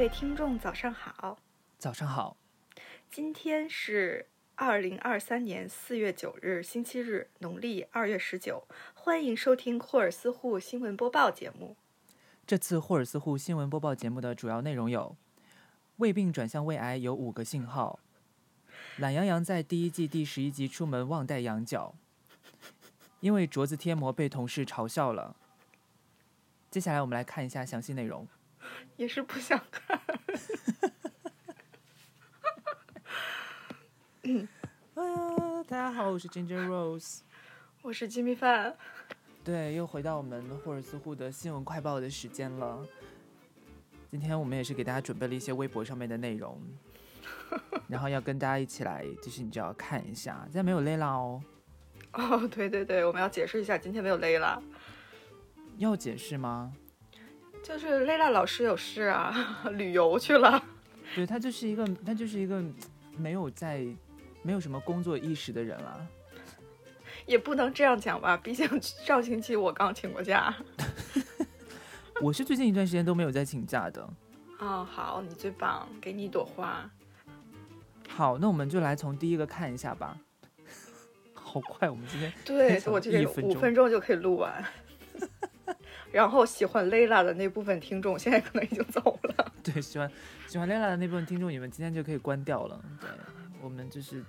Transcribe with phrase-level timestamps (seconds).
[0.00, 1.38] 位听众，早上好。
[1.78, 2.34] 早上好，
[3.10, 8.66] 今天是二零二三年四月九日，星期日，农历二月十九。
[8.94, 11.76] 欢迎收听霍尔斯户新闻播报节目。
[12.46, 15.14] 这次霍尔斯户新闻播报节目的主要内容有：
[15.96, 17.98] 胃病转向胃癌有五个信号；
[18.96, 21.94] 懒羊羊在第一季第十一集出门忘带羊角，
[23.20, 25.36] 因为镯子贴膜被同事嘲笑了。
[26.70, 28.26] 接下来我们来看一下详细内容。
[28.96, 30.00] 也是不想看。
[34.22, 37.20] 哎呀，大家好，我是 Ginger Rose。
[37.82, 38.76] 我是鸡米饭。
[39.42, 42.86] 对，又回到我们霍尔斯户的新闻快报的时间了。
[44.10, 46.60] 今天我们也是给大家准备了一些微博上面的内容，
[47.88, 51.42] 然后要跟大家一起来，就是你就要看一下，今天没有 Layla 哦。
[52.12, 54.60] 哦，对对对，我们要解释一下，今天没有 Layla。
[55.78, 56.74] 要解释吗？
[57.70, 59.32] 就是 Layla 老师有事啊，
[59.74, 60.60] 旅游去了。
[61.14, 62.60] 对他就是一个，他就是一个
[63.16, 63.86] 没有在，
[64.42, 66.04] 没有什么工作意识的人了。
[67.26, 70.52] 也不能这样讲吧，毕竟上星期我刚请过假。
[72.20, 74.02] 我是最近一段时间都没有在请假的。
[74.58, 76.90] 哦，好，你最棒，给你一朵花。
[78.08, 80.16] 好，那我们就来从第一个看一下吧。
[81.32, 84.64] 好快，我们今天对我这个五分钟就可以录完。
[86.12, 89.52] 然后喜欢 Layla 的那部分听众现在可能已经走了。
[89.62, 90.10] 对，喜欢
[90.46, 92.80] 喜欢 Layla 的那部分听众，你们今天就可以关掉了。
[93.00, 93.08] 对
[93.62, 94.24] 我们就是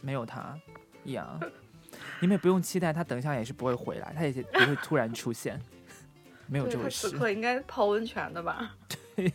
[0.00, 0.58] 没有他
[1.04, 1.40] 一样。
[2.20, 5.60] 你们也不用期待他，等一下也是不会回来，他也不会突然出现，
[6.46, 7.08] 没有这回事。
[7.08, 8.74] 此刻应该泡温泉的吧？
[9.16, 9.32] 对。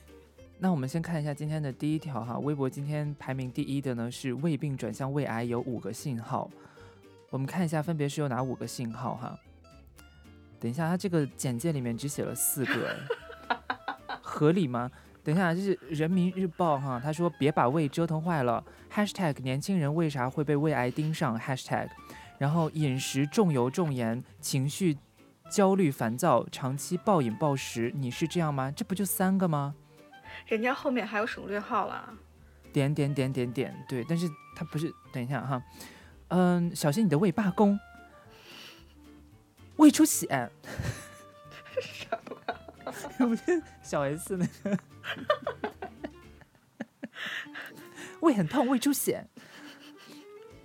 [0.60, 6.50] 那我们先看一下今天的第一条哈，微博今天排名第一的呢是胃病转向胃癌有五个信号，
[7.32, 9.40] 我们看一下分别是有哪五个信号哈。
[10.62, 12.96] 等一下，他这个简介里面只写了四个，
[14.22, 14.90] 合理吗？
[15.24, 18.64] 等一下，这是人民日报哈，他说别把胃折腾坏了。
[18.94, 21.90] #hashtag 年轻人为啥会被胃癌盯上 #hashtag
[22.38, 24.98] 然后饮食重油重盐，情绪
[25.50, 28.72] 焦虑烦躁，长期暴饮暴食，你是这样吗？
[28.72, 29.74] 这不就三个吗？
[30.46, 32.14] 人家后面还有省略号了。
[32.72, 34.94] 点点点点点，对，但是他不是。
[35.12, 35.62] 等一下哈，
[36.30, 37.78] 嗯，小心你的胃罢工，
[39.82, 40.28] 胃出血。
[41.82, 43.28] 什么？
[43.28, 44.78] 不是小 S 那个。
[48.20, 49.26] 胃很痛，胃出血。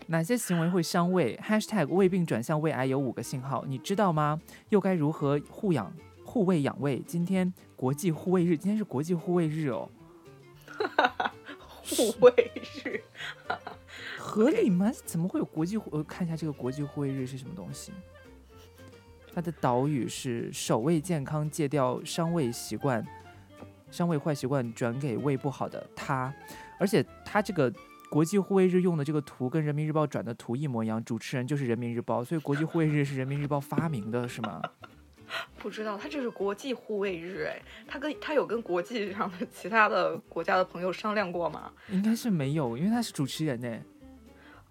[0.09, 4.39] 哪些行为会伤胃？#hashtag 胃病转向胃癌有五个信号，你知道吗？
[4.69, 5.91] 又该如何护养
[6.23, 7.01] 护胃养胃？
[7.07, 9.91] 今天国际护胃日，今天是国际护胃日哦。
[11.89, 12.53] 护胃
[12.85, 13.03] 日，
[14.19, 14.93] 合理吗？
[15.07, 16.03] 怎么会有国际护？
[16.05, 17.93] 看一下这个国际护胃日是什么东西。
[19.37, 23.07] 它的导语是守卫健康，戒掉伤胃习惯，
[23.91, 26.35] 伤胃坏习惯转给胃不好的他。
[26.81, 27.71] 而且他这个。
[28.09, 34.63] 国际护卫日用的这个图跟人民日报转的图一模一样，主持人就是人民日报，所以国际护卫日是人民日报发明的，是吗？
[35.59, 41.73] 不知道，他这是国际护卫日，哎，他跟他有跟国际上的其他的国家的朋友商量过吗？
[41.91, 43.77] 应该是没有，因为他是主持人呢。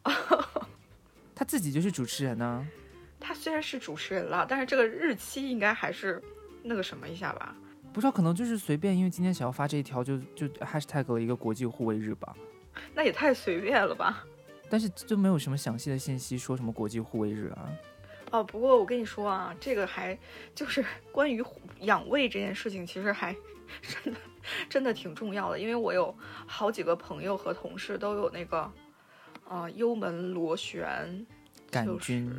[1.36, 2.66] 他自己就是主持人呢。
[3.26, 6.22] 他虽然是主持人了，但是这个日期应该还是
[6.62, 7.56] 那个什么一下吧？
[7.92, 12.36] 不知道，可能就是随便，因为今天想要发这一条，就就 hashtag 了一个国际护卫日吧。
[12.94, 14.24] 那也太随便了吧！
[14.70, 17.72] 但是就没有什么详细的信息说什么国际护卫日啊。
[18.32, 20.16] 哦，不过我跟你说啊，这个还
[20.54, 21.44] 就是关于
[21.80, 23.36] 养胃这件事情，其实还
[24.04, 24.20] 真的
[24.70, 25.58] 真的挺重要的。
[25.58, 26.16] 因为我有
[26.46, 28.72] 好几个朋友和同事都有那个
[29.48, 31.26] 呃幽门螺旋
[31.72, 32.30] 杆菌，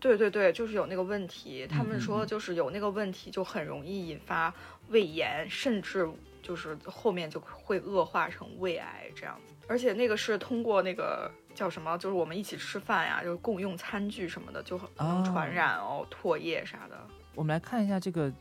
[0.00, 1.66] 对对对，就是有那个问题。
[1.66, 4.54] 他们说就是有那个问题就很容易引发
[4.88, 6.08] 胃炎，甚至
[6.42, 9.54] 就是后面就会恶化成胃癌这样子。
[9.66, 16.96] 而且那个是通过那个叫什么，就是我们一起吃饭呀，就是共用餐具什么的，就能传染哦，唾液啥的。
[17.34, 18.32] 我们来看一下这个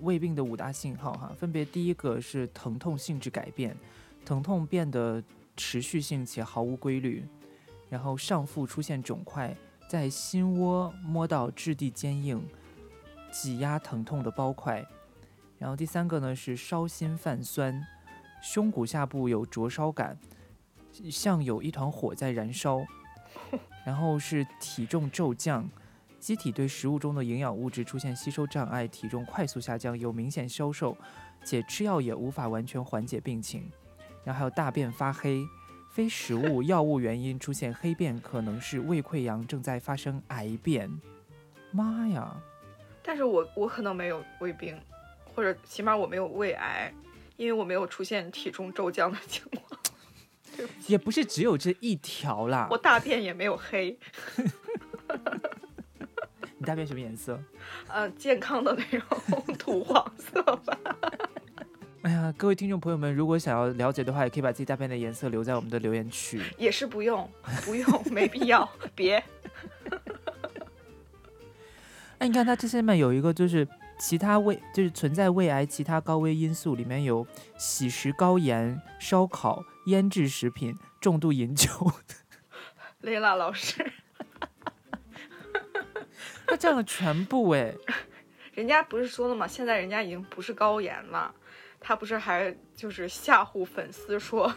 [0.00, 3.76] 胃病的五大信号哈，分别第一个是疼痛性质改变，
[4.24, 5.22] 疼痛变得
[5.56, 7.24] 持续性且毫无规律，
[7.88, 9.56] 然后上腹出现肿块，
[9.88, 12.46] 在心窝摸到质地坚硬、
[13.32, 14.86] 挤压疼痛的包块，
[15.58, 17.82] 然后第三个呢是烧心泛酸，
[18.42, 20.18] 胸骨下部有灼烧感。
[21.10, 22.84] 像有一团火在燃烧，
[23.86, 25.68] 然后是体重骤降，
[26.18, 30.96] 机体对食物中的营养物质出现吸收障碍，体重快速下降，有明显消瘦，
[31.44, 33.70] 且吃药也无法完全缓解病情。
[34.24, 35.46] 然后还有大便发黑，
[35.98, 40.88] 非食物、药物原因出现黑便，可能是胃溃疡正在发生癌变。
[41.72, 42.40] 妈呀！
[43.02, 44.80] 但是我我可能没有胃病，
[45.34, 46.94] 或者起码我没有胃癌。
[47.36, 49.80] 因为我没有出现体重骤降的情况，
[50.56, 52.78] 不，也不是只有这一条啦我。
[52.78, 53.98] 大便也没有黑，
[56.58, 57.42] 你大便什么颜色？
[57.88, 60.78] 呃，健康的那种土黄色吧。
[62.02, 66.40] 哎呀，各位听众朋友们，如果想要了解的话，也可以把自己大便的颜色留在我们的留言区。
[66.56, 67.28] 也是不用，
[67.64, 69.22] 不用， 没必要，别。
[72.18, 73.66] 哎，你看它这下面有一个，就是
[73.98, 81.68] 其他胃，就是存在胃癌其他高危因素，里面有喜食高盐、烧烤、腌制食品、重度饮酒。
[83.00, 83.92] 雷拉老师，
[86.46, 87.74] 他占了全部哎。
[88.54, 89.46] 人家不是说了吗？
[89.46, 91.32] 现在人家已经不是高盐了，
[91.80, 94.52] 他不是还就是吓唬粉丝说，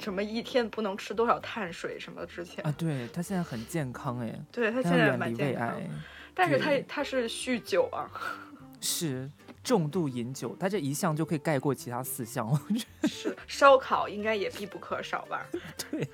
[0.00, 5.90] 什么一天不能吃多少碳水什么之前，啊，对，他现在很健康哎，对他现在蛮健康癌，，
[6.34, 8.10] 但是他他是酗酒啊，
[8.80, 9.30] 是
[9.64, 12.60] 重度饮酒，他这一项就可以盖过其他四项了。
[13.08, 15.46] 是烧烤应该也必不可少吧？
[15.90, 16.08] 对，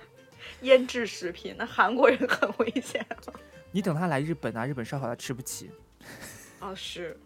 [0.63, 3.05] 腌制食品，那韩国人很危险
[3.73, 5.71] 你等他来日本啊，日本烧烤他吃不起。
[6.61, 7.19] 哦，是，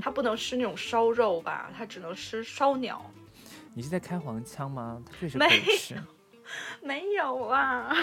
[0.00, 1.70] 他不能吃那种烧肉吧？
[1.76, 3.04] 他只能吃烧鸟。
[3.74, 5.02] 你是在开黄腔吗？
[5.04, 5.94] 它确实不没能吃。
[6.82, 7.94] 没有啊，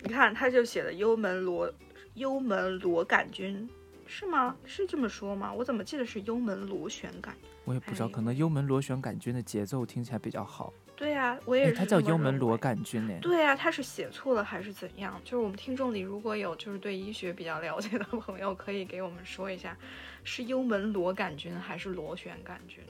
[0.00, 1.72] 你看他就写的幽门螺
[2.14, 3.68] 幽门螺杆菌
[4.06, 4.56] 是吗？
[4.64, 5.52] 是这么说吗？
[5.52, 7.34] 我怎么记得是幽门螺旋杆？
[7.64, 10.72] 我也不知道，哎可能幽门螺旋杆菌的节奏听起来比较好。
[11.02, 11.74] 对呀、我也哎，是。
[11.74, 12.56] 它叫幽门螺。
[12.56, 13.18] 杆菌呢。
[13.20, 15.20] 对呀、他是写错了还是怎样？
[15.24, 19.76] 就是我们听众里如果有就是对医学比较了解的朋友，可以给我们说一下，
[20.22, 22.84] 是幽门螺杆菌还是螺旋杆菌？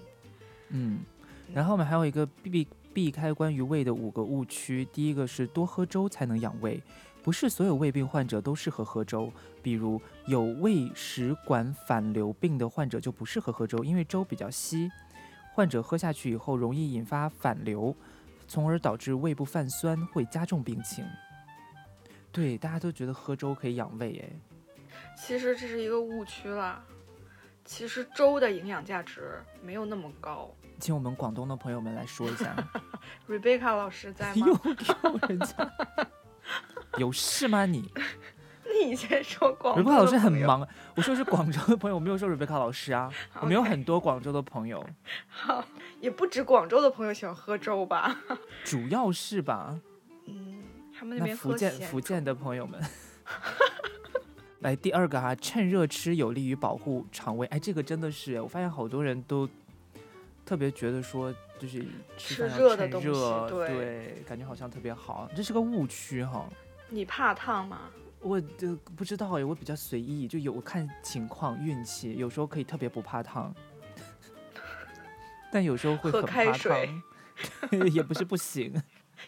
[0.69, 1.01] 嗯，
[1.55, 4.87] 然后我们还有一个避避开关于胃的五个误区。
[4.93, 6.83] 第一个是多喝粥才能养胃，
[7.23, 9.33] 不是所有胃病患者都适合喝粥。
[9.63, 14.91] 比如有胃食管反流病的患者就不适合喝粥，因为粥比较稀，
[15.55, 17.95] 患者喝下去以后容易引发反流，
[18.49, 21.05] 从而导致胃部泛酸，会加重病情。
[22.31, 26.83] 对，大家都觉得喝粥可以养胃，哎，其实这是一个误区啦。
[27.65, 30.51] 其实粥的营养价值没有那么高。
[30.81, 32.57] 请我们广东的朋友们来说一下，
[33.29, 34.57] Rebecca 老师在吗 又？
[35.19, 35.73] 给人家
[36.97, 37.89] 有事吗你？
[38.85, 40.33] 你先说广东瑞贝卡老师很。
[40.33, 43.13] 忙，我说是广州的朋友，我没有说瑞贝卡老师啊。
[43.41, 44.85] 我们有很多广州的朋友，
[45.29, 45.65] 好，
[46.01, 48.17] 也不止广州的朋友喜欢喝粥吧？
[48.65, 49.79] 主要是吧？
[50.27, 50.63] 嗯，
[50.93, 52.81] 他们那那边福建福建的朋友们，
[54.61, 57.47] 来第二个哈、趁热吃有利于保护肠胃。
[57.49, 59.49] 哎，这个真的是，我发现好多人都
[60.45, 61.85] 特别觉得说，就是
[62.17, 66.49] 吃热的东西热对感觉好像特别好，这是个误区哈。
[66.89, 67.91] 你怕烫吗？
[68.23, 73.55] 我就不知道哎，我比较随意，就有看情况运气，有时候可以特别不怕烫，
[75.51, 76.91] 但有时候会喝很怕开水
[77.71, 78.83] 烫， 也不是不行。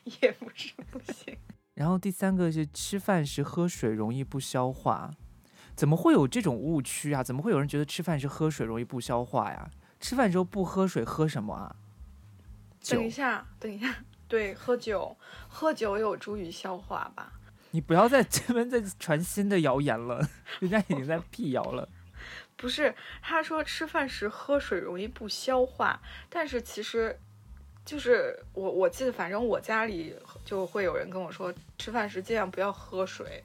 [0.22, 1.36] 也不是不行。
[1.74, 5.10] 然后第三个是吃饭时喝水容易不消化，
[5.76, 7.22] 怎么会有这种误区啊？
[7.22, 9.70] 怎么会有人觉得吃饭时喝水容易不消化呀？
[10.00, 11.76] 吃饭时候不喝水喝什么啊？
[12.88, 13.94] 等一下，等一下，
[14.26, 15.16] 对，喝酒，
[15.48, 17.32] 喝酒有助于消化吧？
[17.74, 20.26] 你不要在这边再传新的谣言了，
[20.60, 21.88] 人家已经在辟谣了。
[22.56, 26.00] 不是，他说吃饭时喝水容易不消化，
[26.30, 27.18] 但是其实。
[27.84, 33.44] 就是我，我记得，反正我家里就会有人跟我说，吃饭时尽量不要喝水，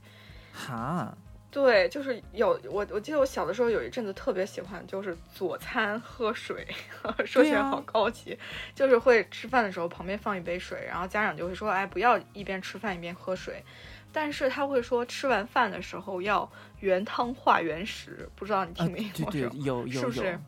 [0.53, 1.13] 哈，
[1.51, 6.65] 对，就是有我，我记得我小的时候有一阵子特别喜欢，就是佐餐喝水，
[7.27, 8.39] 说起来好高级，
[8.73, 13.61] 就是会吃饭的时候旁边放一杯水，然后家长就会说，哎，不要一边吃饭一边喝水，
[14.11, 16.49] 但是他会说吃完饭的时候要
[16.79, 20.39] 原汤化原食，不知道你啊听没听过有有有，是不是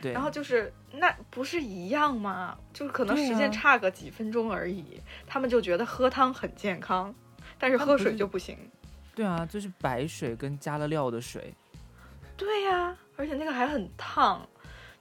[0.00, 2.56] 对，然后就是那不是一样吗？
[2.72, 7.14] 就是可能时间啊差个几分钟而已，他们就觉得喝汤很健康，
[7.58, 8.58] 但是喝水就不行。
[9.14, 11.54] 对啊，就是白水跟加了料的水，
[12.36, 14.40] 对呀、而且那个还很烫，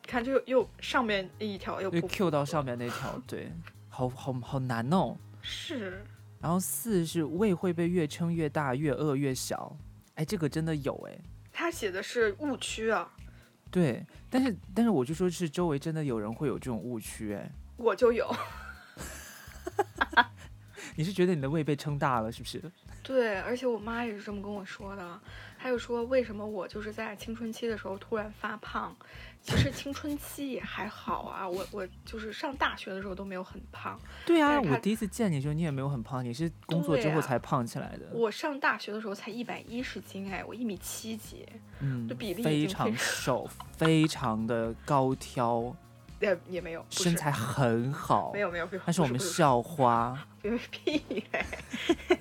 [0.03, 3.51] 你看就又上面一条又不 Q 到上面那条，对，
[3.89, 5.15] 好好好难哦。
[5.41, 6.05] 是，
[6.41, 9.77] 然后四是胃会被越撑越大，越饿越小。
[10.15, 11.17] 哎，这个真的有哎，
[11.51, 13.09] 他写的是误区啊，
[13.69, 18.29] 对，但是但是我就说是周围真的有人会有这种误区哎，我就有。
[20.95, 22.61] 你是觉得你的胃被撑大了是不是？
[23.01, 25.19] 对，而且我妈也是这么跟我说的。
[25.57, 28.95] 她就说，为什么我就是在青春期的时候突然发胖？
[29.41, 33.99] 其实青春期也还好啊，我我就是上大学的时候都没有很胖。
[34.25, 38.07] 对啊，我第一次见你的时候你也没有很胖，你是工作之后才胖起来的。
[38.13, 41.45] 我上大学的时候才一百一十斤哎，我一米七几。
[41.79, 45.75] 嗯就比例非常瘦，非常的高挑。
[46.21, 51.43] 也也没有，身材很好，没有没有没有，但是我们校花，不是屁嘞，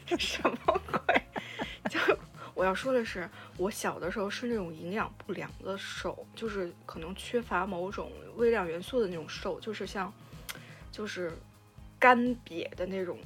[0.18, 0.56] 什么
[0.90, 1.22] 鬼？
[1.90, 1.98] 就
[2.60, 3.26] 我要说的是，
[3.56, 10.12] 我小的时候是那种营养不良的瘦，就是可能缺乏某种微量元素的那种瘦，就是像
[10.92, 11.32] 就是
[11.98, 13.18] 干瘪的那种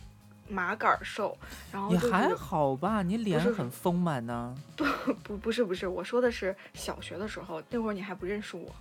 [0.49, 1.37] 麻杆瘦，
[1.73, 4.85] 然后就是也还好吧，你脸是很丰满呢、 不
[5.25, 8.73] 不不是不是，我说的是小学的时候，那会儿你还不认识我，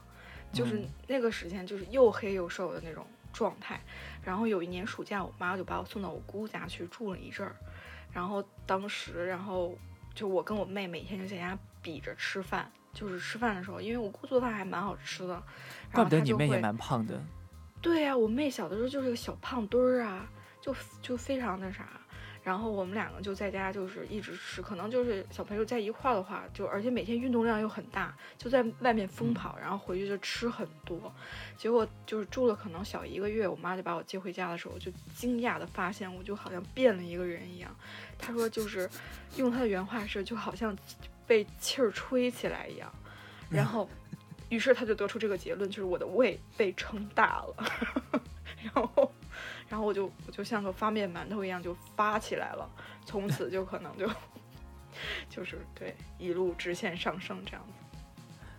[0.52, 3.82] 就是嗯那个时间就是又黑又瘦的那种状态。
[4.24, 7.56] 然后有一年暑假，我妈就把我送到我姑家去住了一阵儿，
[8.12, 9.76] 然后当时，然后
[10.14, 15.34] 就我跟我妹每天就在家比着吃饭，就是吃饭的时候，因为我姑做饭还蛮好吃的，
[15.92, 17.22] 然怪不得后她就会你妹也蛮胖的。
[17.82, 20.26] 对呀、我妹小的时候就是个小胖墩儿啊，
[20.62, 21.90] 就就非常那啥。
[22.44, 31.14] 然后我们两个就在家就是一直吃，可能就是小朋友在一块儿的话，就而且每天运动量又很大，就在外面疯跑，然后回去就吃很多。
[31.58, 37.74] 结果就是住了可能小一个月，我妈就把我接回家的时候，就惊讶的发现我就好像变了一个人一样。
[38.20, 38.90] 她说就是
[39.38, 40.78] 用她的原话是就好像
[41.26, 42.94] 被气儿吹起来一样，
[43.50, 43.90] 然后。
[44.50, 47.56] 于是他就得出这个结论，就是我的胃被撑大了，
[48.62, 49.12] 然后，
[49.70, 52.70] 然后我就我就像个发面馒头一样就发起来了，
[53.06, 54.10] 从此就可能就
[55.30, 57.98] 就是对一路直线上升这样子。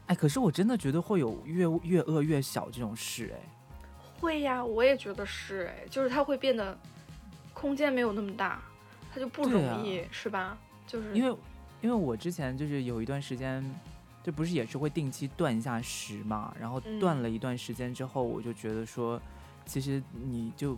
[0.07, 3.41] 哎，可是我真的觉得会有越越饿越小这种事，哎，
[4.21, 6.79] 会呀，我也觉得是哎，就是它会变得
[7.53, 8.61] 空间没有那么大，
[9.13, 10.59] 它就不容易、是吧？
[10.87, 11.35] 就是因为
[11.81, 13.65] 因为我之前就是有一段时间，
[14.23, 19.21] 这不是也是会定期断一下食嘛，然后嗯断了一段时间之后，我就觉得说，
[19.65, 20.77] 其实你就，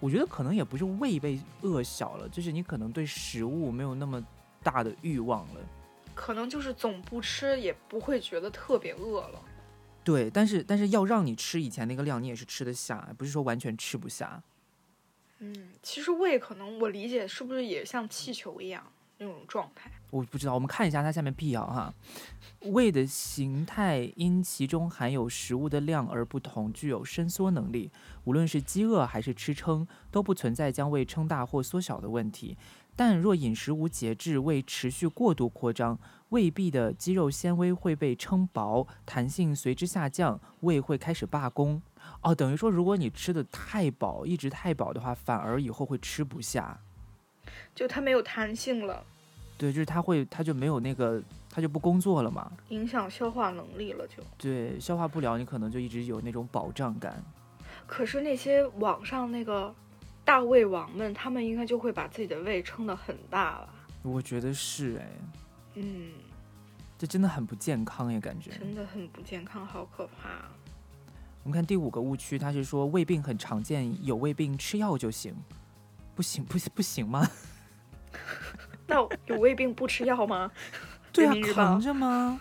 [0.00, 4.24] 我觉得可能也不是胃被饿小了，就是你可能对食物没有那么
[4.62, 5.60] 大的欲望了。
[6.14, 9.40] 可能就是总不吃也不会觉得特别饿了。
[10.02, 14.42] 对，但是但是要让你吃以前那个量，你也是吃得下，不是说完全吃不下。
[15.38, 18.82] 嗯，其实胃可能我理解是不是也像气球一样
[19.18, 19.90] 那种状态？
[20.10, 21.92] 我不知道，我们看一下它下面辟谣哈。
[22.66, 27.90] 胃的形态因其中含有食物的量而不同，具有伸缩能力。
[28.24, 32.56] 无论是饥饿还是吃撑，都不存在将胃撑大或缩小的问题。
[32.96, 35.98] 但若饮食无节制，胃持续过度扩张，
[36.30, 41.80] 胃壁的肌肉纤维会被撑薄，弹性随之下降，胃会开始罢工。
[42.20, 46.78] 哦，等于说，如果你吃的太饱，一直太饱的话，反而以后会吃不下。
[47.74, 49.02] 就它没有弹性了，
[49.60, 52.50] 对，就是他会，他就没有那个，他就不工作了嘛。
[52.70, 54.22] 影响消化能力了就。
[54.38, 57.22] 对，消化不了，你可能就一直有那种饱胀感。
[57.86, 59.74] 可是那些网上那个
[60.24, 63.68] 大胃王们，他们应该就会把自己的胃撑得很大吧？
[64.00, 65.10] 我觉得是哎，
[65.74, 66.12] 嗯，
[66.96, 68.50] 这真的很不健康也，感觉。
[68.52, 70.50] 真的很不健康，好可怕啊。
[71.44, 75.34] 我们看第五个误区，他是说胃病很常见，有胃病吃药就行，
[76.14, 77.28] 不行不行不行吗？
[78.90, 80.50] 那有胃病不吃药吗？
[81.12, 82.40] 对啊扛着吗？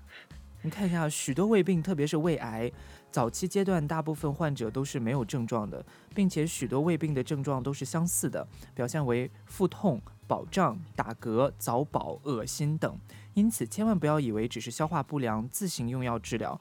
[0.60, 2.70] 你看一下，许多胃病，特别是胃癌，
[3.10, 5.82] 早期阶段大部分患者都是没有症状的，
[6.14, 12.98] 并且许多胃病的症状都是相似的，表现为腹痛、饱胀、打嗝、早饱、恶心等。
[13.32, 16.60] 因此，千万不要以为只是消化不良，自行用药治疗，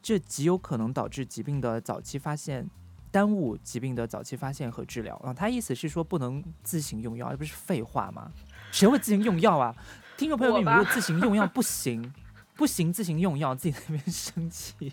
[0.00, 2.70] 这极有可能导致疾病的早期发现。
[3.12, 8.30] 耽误疾病的早期发现和治疗啊，他意思是说不能自行用药，而不是废话吗？
[8.70, 9.74] 谁会自行用药啊？
[10.16, 12.12] 听众朋友们，你们如果自行用药不行，
[12.54, 14.92] 不行自行用药，自己在那边生气，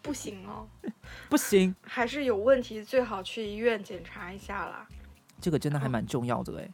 [0.00, 0.66] 不行哦，
[1.28, 4.86] 不行，还是有问题，最好去医院检查一下啦。
[5.40, 6.68] 这个真的还蛮重要的哎。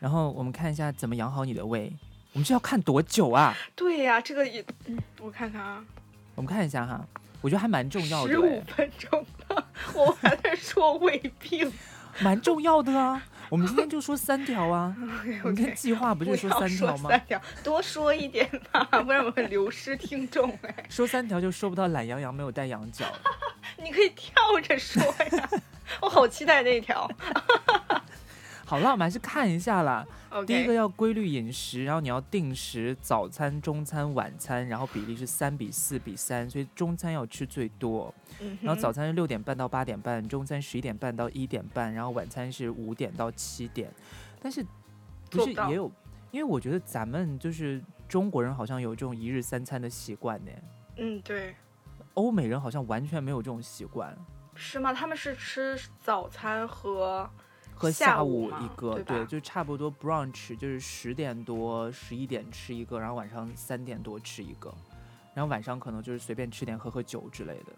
[0.00, 1.92] 然后我们看一下怎么养好你的胃，
[2.32, 3.54] 我们这要看多久啊？
[3.74, 5.84] 对呀、这个也，嗯，我看看啊，
[6.34, 7.06] 我们看一下哈，
[7.40, 11.72] 我觉得还蛮重要的十五哎，分钟了，我还在说胃病。
[12.20, 13.24] 蛮重要的啊。
[13.50, 14.94] 我们今天就说三条啊，
[15.42, 17.10] 我们今天计划不不是说三条吗？
[17.10, 20.74] 三条，多说一点吧，不然我会流失听众哎。
[20.90, 23.04] 说三条就说不到懒羊羊没有带羊角。
[23.82, 25.02] 你可以跳着说
[25.36, 25.48] 呀，
[26.00, 27.10] 我好期待那一条。
[28.68, 30.06] 好了，我们还是看一下啦。
[30.46, 38.14] 第一个要规律饮食，然后你要定时早餐、中餐、晚餐，然后比例是三比四比三，所以中餐要吃最多。
[38.40, 43.90] 嗯，然后早餐是六点半到八点半，中餐十一点半到一点半，然后晚餐是五点到七点。
[44.38, 44.62] 但是
[45.30, 45.90] 不是也有？
[46.30, 50.52] 因为我觉得咱们就是中国人，好像有这种一日三餐的习惯呢。
[50.98, 51.56] 嗯，对，
[52.12, 54.14] 欧美人好像完全没有这种习惯。
[54.54, 54.92] 是吗？
[54.92, 57.30] 他们是吃早餐和
[57.78, 64.74] 和下下午一个，对吧就差不多 brunch，就是十点多、十一点吃一个，然后晚上三点多吃一个，
[65.32, 67.72] 然后晚上可能就是随便吃点喝喝酒之类的。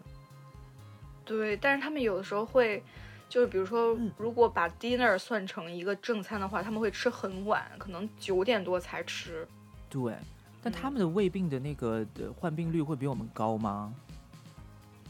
[1.23, 2.83] 对，但是他们有的时候会，
[3.29, 9.47] 就是比如说，如果把 dinner 算成一个正餐的话，他们会吃很晚，可能九点多才吃。
[9.87, 10.15] 对，
[10.63, 13.93] 但他们的胃病的那个的患病率会比我们高吗？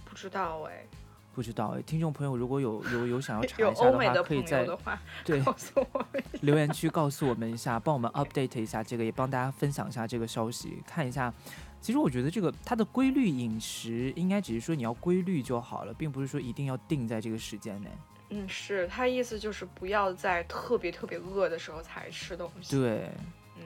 [0.04, 0.86] 不知道哎，
[1.34, 1.82] 不知道哎。
[1.82, 11.34] 听众朋友，如果有有有想要 查有一下的话，可以在的话，对告诉我们留言区告诉我们一下，帮我们 update 一下这个，也帮大家分享一下这个消息，看一下。
[11.80, 17.90] 其实我觉得这个它的规律饮食应该只是说你要规律就好了，并不是说一定要定在这个时间内。
[18.30, 22.80] 嗯，是他意思就是不要在特别特别饿的时候才吃东西。
[22.80, 23.10] 对，
[23.58, 23.64] 嗯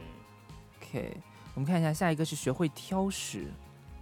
[0.82, 1.18] ，OK，
[1.54, 3.46] 我们看一下下一个是学会挑食，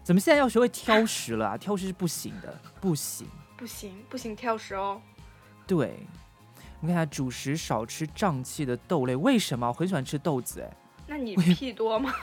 [0.04, 1.58] 怎么现在要学会挑食了啊？
[1.58, 3.28] 挑食是不行的，不行，
[3.64, 5.02] 不行，不行，挑食哦。
[5.66, 6.06] 对，
[6.82, 9.66] 我们看下主食少吃胀气的豆类，为什么？
[9.66, 10.78] 我很喜欢吃豆子，哎，
[11.08, 12.14] 那你屁多吗？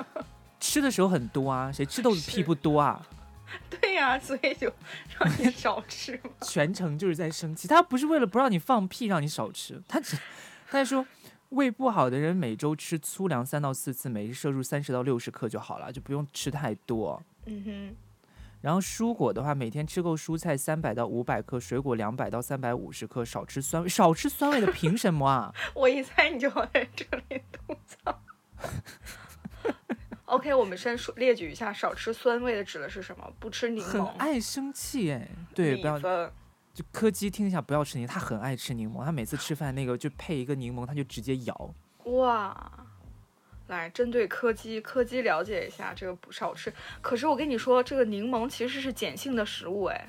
[0.60, 3.00] 吃的时候很多啊，谁吃豆子屁不多啊？
[3.80, 4.70] 对呀，所以就
[5.18, 6.30] 让你 少吃嘛。
[6.42, 10.18] 全程就是在生气，他不是为了不让你放屁让你少吃，他只
[10.70, 11.06] 他说
[11.48, 17.22] 胃不好的人每周吃粗粮三到四次，每日摄入三十到六十克就好了，就不用吃太多。
[17.46, 17.96] 嗯哼。
[18.62, 25.52] 然后蔬果的话，每天吃够蔬菜三百到五百克，水果两百到三百五十克，少吃酸味，少吃酸味的凭什么啊？
[25.74, 28.18] 我一猜你就在这里吐槽。
[30.26, 33.30] OK，我们先说列举一下，少吃酸味的指的是什么？
[33.38, 33.86] 不吃柠檬。
[33.86, 35.98] 很爱生气哎，对，不要
[36.72, 41.74] 就柯基听一下，不要吃柠，他很爱吃柠檬，他每次吃饭那个就配一个柠檬，他就直接咬。
[42.04, 42.72] 哇，
[43.72, 46.72] 来针对柯基，柯基了解一下这个不少吃。
[47.00, 50.08] 可是我跟你说，这个柠檬其实是碱性的食物哎，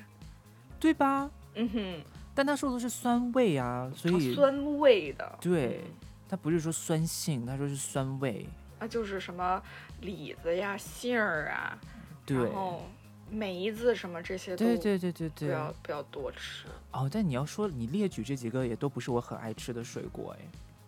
[0.78, 1.30] 对吧？
[1.54, 2.02] 嗯哼，
[2.34, 5.80] 但他说的是酸味啊，所以酸味的，对
[6.28, 8.46] 他不是说酸性，他说是酸味。
[8.78, 9.62] 啊，就是什么
[10.00, 11.78] 李子呀、杏儿啊，
[12.26, 12.82] 对，然后
[13.30, 16.66] 梅子什么这些，对对对对对，不要不要多吃。
[16.90, 20.44] 哦，但你要说你列举这几个也都不是我很爱吃的水果哎，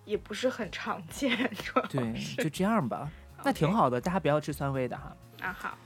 [0.06, 1.36] 也不是很常见，
[1.90, 3.10] 对，就这样吧，
[3.44, 5.14] 那挺好的，大家不要吃酸味的哈。
[5.42, 5.76] 啊好。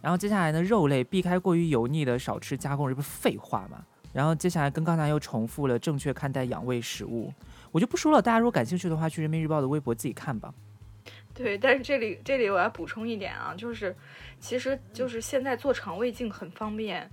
[0.00, 3.84] 然后接下来呢，肉类避开过于油腻的，少吃加工，这不是废话吗？
[4.12, 7.32] 然后接下来跟刚才又重复了，正确看待养胃食物，
[7.70, 10.52] 我就不说了，大家如果感兴趣的话，去人民日报的微博自己看吧。
[11.32, 13.94] 对，但是这里这里我要补充一点啊，就是，
[14.40, 17.08] 其实就是现在做肠胃镜很方便，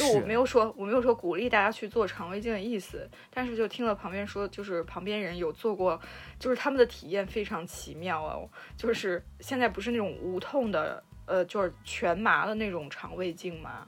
[0.00, 6.00] 就我没有说我没有说鼓励大家去做肠胃镜的意思，但是就听了旁边说，就是旁边人有做过，
[6.38, 13.86] 就是他们的体验非常奇妙哦，就是现在不是那种无痛的，呃，就是全麻的那种肠胃镜吗？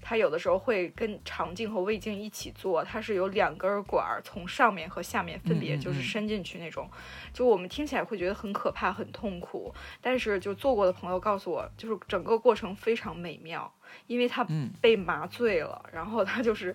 [0.00, 6.88] 它有的时候会跟肠镜和胃镜一起做，它是有两根管儿从上面和下面分别就是伸进去那种，
[7.32, 13.70] 就我们听起来会觉得很可怕、很痛苦，但是就做过的朋友告诉我，就是整个过程非常美妙，
[14.06, 14.46] 因为他
[14.80, 16.74] 被麻醉了，然后他就是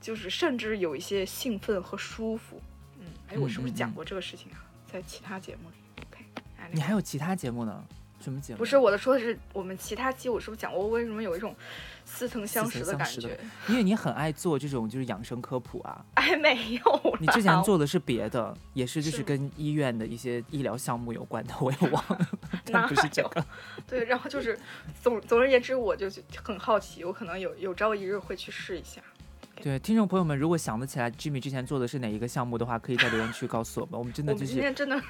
[0.00, 2.60] 就是甚至有一些兴奋和舒服。
[2.98, 4.64] 嗯，哎，我是不是讲过这个事情啊？
[4.86, 5.76] 在其他节目里
[6.08, 6.24] ？OK，
[6.72, 7.84] 你还有其他节目呢？
[8.24, 8.58] 什么节目？
[8.58, 11.54] 不是我的，说的是我们其他期，我是不是讲过为什么有一种？
[12.06, 16.04] 似曾相识的感觉，因为你很爱做这种就是养生科普啊。
[16.14, 22.28] 哎，没有，你之前做的是别的，也是就是跟医院的一些医疗项目有关的，我也忘了。
[22.68, 23.44] 那不是这个。
[23.86, 24.58] 对，然后就是
[25.02, 26.06] 总总而言之，我就
[26.42, 29.00] 很好奇，我可能有有朝一日会去试一下。
[29.62, 33.98] 对，听众朋友们，如果想得起来 Jimmy 之前做的是哪一个项目的话，可以在留言区告诉我们。
[33.98, 35.02] 我们真的就是今天真的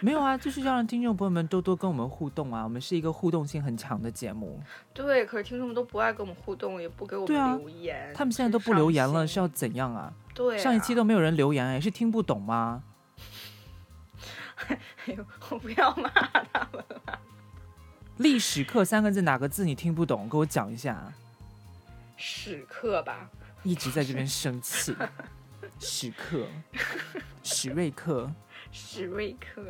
[0.00, 2.62] 没有啊，就是要让听众朋友们多多跟我们互动啊。
[2.62, 4.62] 我们是一个互动性很强的节目。
[4.94, 8.12] 对，可是听众们都不爱跟我们互动，也不给我们留言。
[8.14, 10.12] 他们现在都不留言了，是要怎样啊？
[10.34, 12.82] 对，上一期都没有人留言，哎，是听不懂吗？
[14.68, 17.18] 哎呦，我不要骂他们了。
[18.18, 20.28] 历史课三个字哪个字你听不懂？
[20.28, 21.12] 给我讲一下。
[22.16, 23.30] 史课吧。
[23.64, 24.94] 一直在这边生气，
[25.80, 26.46] 史课，
[27.42, 28.30] 史瑞克，
[28.72, 29.62] 史瑞克。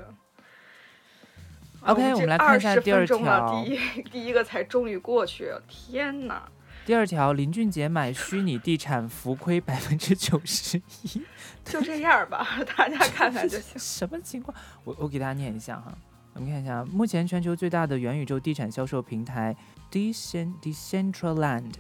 [1.80, 3.64] OK，我们来看一下第二条。
[3.64, 6.48] 第一，第一个才终于过去，天哪！
[6.84, 11.22] 第二条，林俊杰买虚拟地产浮亏百分之九十一。
[11.64, 13.78] 就这样吧， 大家看看就行。
[13.80, 14.56] 什么情况？
[14.84, 15.92] 我我给大家念一下哈。
[16.34, 19.56] 我们看一下，目前全球最大的元宇宙地产销售平台
[19.90, 21.74] Decent Decentraland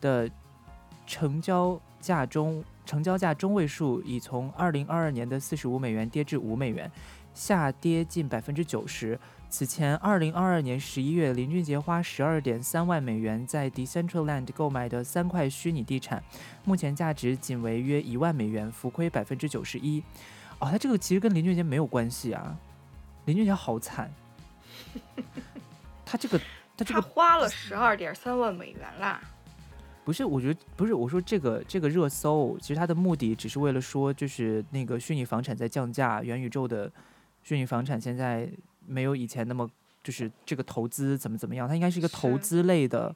[0.00, 0.30] 的。
[1.06, 6.90] 成交价中，成交价中位数已从二零二二年的四十五美元跌至五美元，
[7.32, 9.18] 下跌近百分之九十。
[9.48, 16.22] 此前，二零二二年十一月，林俊杰花十二点三万美元在 Decentraland 购买的三块虚拟地产，
[16.64, 20.02] 目前价值仅为约一万美元，浮亏百分之九十一。
[20.60, 22.56] 哦，他这个其实跟林俊杰没有关系啊，
[23.24, 24.12] 林俊杰好惨，
[26.06, 26.40] 他这个
[26.76, 29.20] 他这个花了十二点三万美元啦。
[30.04, 36.90] 不是，我觉得不是，我说这个这个热搜，其实它的目的只是为了说，就是那个虚拟房产在降价，元宇宙的
[37.42, 38.50] 虚拟房产现在
[38.86, 39.70] 没有以前那么，
[40.02, 43.14] 就是这个投资怎么怎么样，它应该是一个投资类的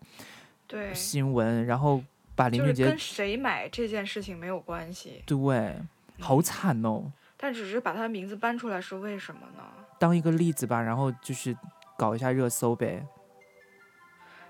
[0.68, 2.00] 对，新闻，然后
[2.36, 5.76] 把林就是俊杰跟谁买这件事情没有关系，对，
[6.20, 9.64] 好惨哦，但只是把他的名字搬出来是为什么呢？
[9.98, 11.56] 当一个例子吧，然后就是
[11.96, 13.04] 搞一下热搜呗。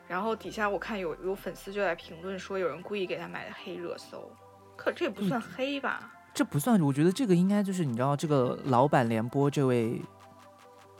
[0.06, 4.30] 然后底下我看有有粉丝就在评论说有人故意给他买的黑热搜，
[4.76, 6.12] 可这也不算黑吧？
[6.32, 10.00] 这不算，我觉得这个应该就是你知道，这个老板联播这位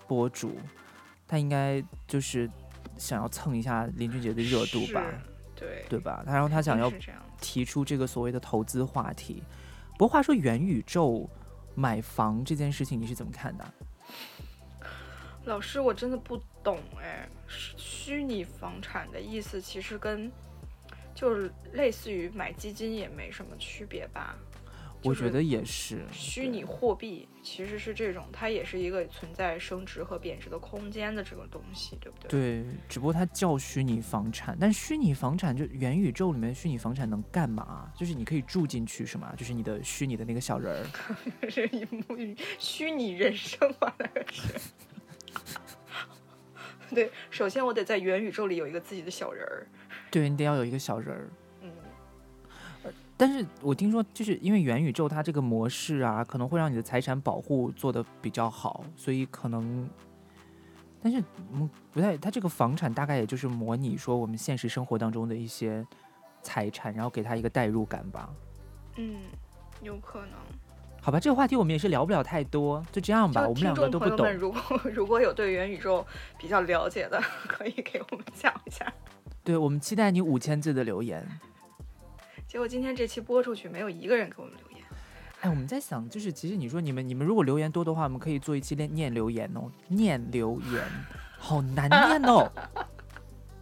[0.07, 0.57] 博主，
[1.27, 2.51] 他应该就是
[2.97, 5.03] 想要蹭一下林俊杰的热度吧，
[5.55, 6.23] 对，对吧？
[6.27, 6.91] 他然后他想要。
[7.41, 9.43] 提出这个所谓的投资话题。
[9.99, 11.29] 不过话说元宇宙
[11.75, 13.75] 买房这件事情，你是怎么看的？
[15.45, 20.31] 老师，我真的不懂哎，是虚拟房产的意思其实跟
[21.15, 24.37] 就是类似于买基金也没什么区别吧？
[25.03, 32.31] 我觉得也是虚拟货币其实是这种，它也是一个存在升值和贬值的空间的这种东西，对不对？
[32.31, 37.93] 对，只不过它叫虚拟房产，但虚拟房产就元宇宙里面虚拟房产能干嘛？
[37.95, 39.35] 就是你可以住进去是吗？
[39.37, 41.51] 就是你的虚拟的那个小人儿。
[41.51, 42.17] 是一幕
[42.59, 44.55] 虚拟人生嘛，那个是。
[46.95, 49.67] 对，首先我得在元宇宙里有一个自己的小人儿。
[50.11, 51.29] 对你得要有一个小人儿。
[51.63, 51.71] 嗯，
[53.17, 59.89] 但是我听说，就是因为元宇宙它这个模式啊，可能会让你的财产保护做的比较好，所以可能，
[61.03, 65.87] 但是嗯，不太，它这个房产大概也就是模拟说我们现实生活当中的一些
[66.43, 68.33] 财产，然后给它一个代入感吧。
[68.97, 69.23] 嗯，
[69.83, 70.31] 有可能。
[71.05, 74.35] 好吧，这个话题我们也是聊不了太多，就这样吧，我们两个都不懂朋友们，。
[74.35, 76.05] 如果 如果有对元宇宙
[76.39, 78.91] 比较了解的， 可以给我们讲一下。
[79.45, 81.23] 对，我们期待你五千字的留言。
[82.49, 84.87] 结果今天这期播出去，没有一个人给我们留言。
[85.43, 90.83] 哎，我们在想，就是其实你说你们你们如果留言多的话，我们可以做一期念念留言哦，念留言，
[91.39, 92.51] 好难念哦。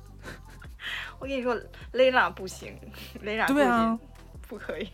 [1.18, 1.60] 我跟你说，
[1.94, 2.78] 雷拉不行，
[3.22, 3.98] 雷拉对啊，
[4.46, 4.88] 不可以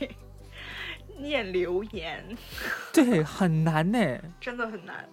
[1.19, 2.25] 念留言，
[2.93, 3.99] 对，很难呢。
[4.41, 5.09] 真的很难。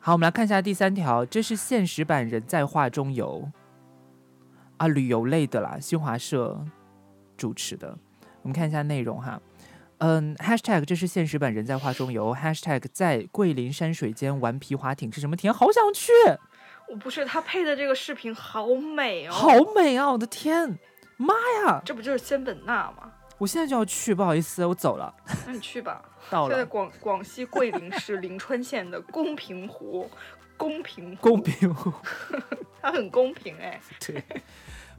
[0.00, 3.50] 好，我们来看一下第三条，这是现实版人在画中游
[4.76, 6.62] 啊，旅游类的啦，新华社
[7.36, 7.96] 主持的。
[8.42, 9.40] 我们看一下内容哈，
[9.98, 15.54] 嗯，#hashtag 这是现实版人在画中游，#hashtag 在桂林山水间玩皮划艇是什么体验？
[15.54, 16.12] 好想去，
[16.90, 20.10] 我不是他配的这个视频好美哦，好美啊！
[20.10, 20.78] 我的天，
[21.16, 21.32] 妈
[21.64, 21.80] 呀！
[21.82, 23.10] 这不就是仙本那吗？
[23.38, 25.14] 我现在就要去，不好意思，我走了，
[25.46, 26.02] 那你去吧。
[26.30, 30.08] 到了，在广广西桂林市灵川县的 公平湖，
[30.56, 31.92] 公平湖公，平湖。
[32.80, 33.80] 它很公平哎。
[34.00, 34.22] 对，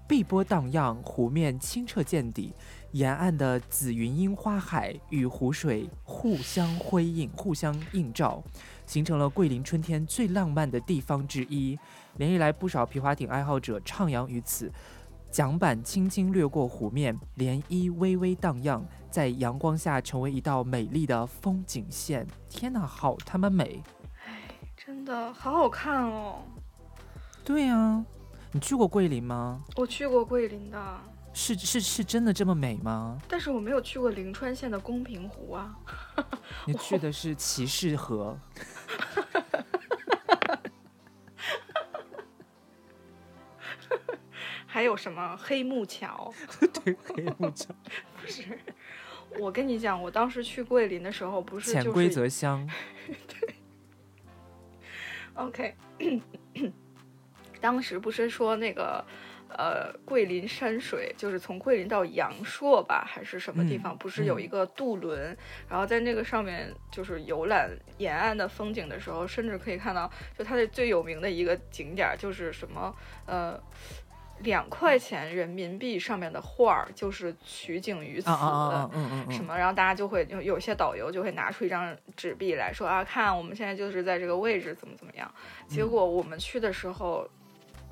[0.08, 2.54] 碧波荡漾，湖面清澈见底，
[2.92, 8.44] 沿岸的紫云樱花海与湖水互相辉映、互相映照，
[8.86, 11.80] 形成了桂林春天最浪漫的地方之一。
[12.18, 14.72] 连日来，不少皮划艇爱好者徜徉于此，
[15.36, 22.26] 桨板轻轻掠过湖面，涟漪微微荡漾，在阳光下成为一道美丽的风景线。
[22.50, 23.84] 天哪，好他妈美！
[24.26, 26.42] 哎真的好好看哦！
[27.44, 28.02] 对呀、
[28.54, 29.62] 你去过桂林吗？
[29.76, 31.02] 我去过桂林的，
[31.34, 33.18] 是是是真的这么美吗？
[33.28, 35.78] 但是我没有去过灵川县的公平湖啊。
[36.66, 38.40] 你去的是骑士河，
[44.76, 46.34] 还有什么黑木桥？
[46.84, 47.74] 对，黑木桥，
[48.22, 48.44] 不是，
[49.40, 52.70] 我跟你讲，我当时去桂林的时候，不是潜规就是则乡，
[55.36, 55.74] OK，
[57.62, 59.02] 当时不是说那个
[59.48, 63.98] 呃桂林山水，就是从桂林到阳朔吧，还是什么地嗯方？
[63.98, 65.38] 不是有嗯一个渡轮，
[65.70, 72.94] 然后在那个上面就是游览沿岸的风景的时候，甚至可以看到，就它的最有名的一个景点就是什么
[73.26, 73.58] 呃。
[74.40, 78.30] 两块钱人民币上面的画儿就是取景于此，
[79.32, 85.32] 什么，然后大家就会有有些导游就会拿出一张纸币来说啊，看我们现在就是在这个位置怎么怎么样。
[85.68, 87.28] 结嗯果我们去的时候，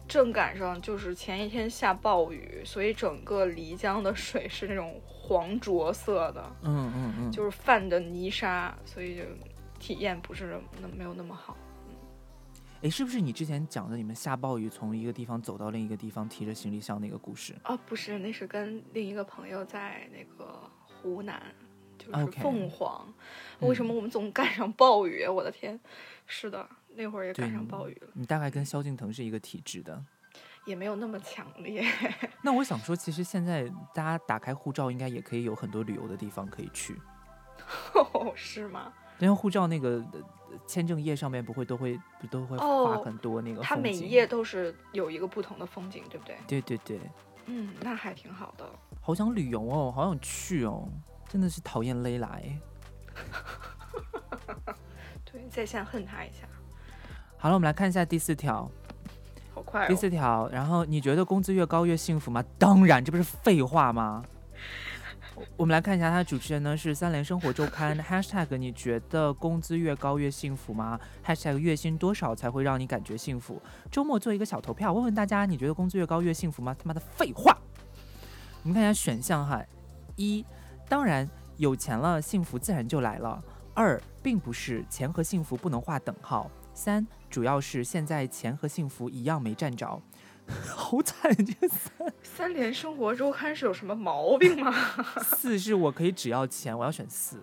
[0.07, 9.23] 正赶上就是前一天下暴雨，所以整个漓江的水是那种黄浊色的，嗯嗯嗯，就是泛的泥沙，所以就
[9.79, 11.55] 体验不是那没有那么好。
[12.83, 17.55] 哎，是不是你之前讲的你们下暴雨从一个地方走到另一个地方提着行李箱那个故事？
[17.63, 21.41] 哦，不是，那是跟另一个朋友在那个湖南，
[21.97, 23.05] 就是凤凰。
[23.61, 25.25] 嗯为什么我们总赶上暴雨？
[25.25, 25.79] 我的天！
[26.27, 28.09] 是的，那会儿也赶上暴雨了。
[28.13, 30.03] 你大概跟萧敬腾是一个体质的，
[30.65, 31.85] 也没有那么强烈。
[32.43, 36.99] 那我想说，其实现在大家打开护照，应该也可以有很多旅游的地方可以去。
[37.93, 38.91] 哦， 是吗？
[39.23, 40.19] 因为护照那个呃
[40.67, 46.35] 签证页上面不会都会不都会画哦很多那个它每一页都是有一个不同的风景，对不对？
[46.45, 46.99] 对对对，
[47.45, 48.65] 嗯，那还挺好的。
[48.99, 50.85] 好想旅游哦，好想去哦，
[51.29, 52.43] 真的是讨厌勒来。
[55.23, 56.45] 对，在线恨他一下，
[57.37, 58.69] 好了，我们来看一下第四条。
[59.55, 59.95] 好快第哦。
[59.95, 62.43] 四条，然后你觉得工资越高越幸福吗？
[62.59, 64.25] 当然，这不是废话吗？
[65.57, 73.61] 我们来看一下，他的主持人呢是三联生活周刊 #hashtag 你觉得工资越高越幸福吗？#hashtag 月薪多少才会让你感觉幸福？
[73.91, 76.75] 周末做一个小投票，问问大家，你觉得工资越高越幸福吗？
[76.77, 77.57] 他妈的废话！
[78.61, 79.61] 我们看一下选项哈，
[80.15, 80.45] 一，
[80.87, 83.43] 当然有钱了，幸福自然就来了。
[83.73, 86.49] 二，并不是，钱和幸福不能画等号。
[86.75, 90.01] 三，主要是现在钱和幸福一样没占着，
[90.47, 91.33] 好惨！
[91.35, 94.73] 这三三联生活周刊是有什么毛病吗？
[95.21, 97.41] 四是我可以只要钱，我要选四。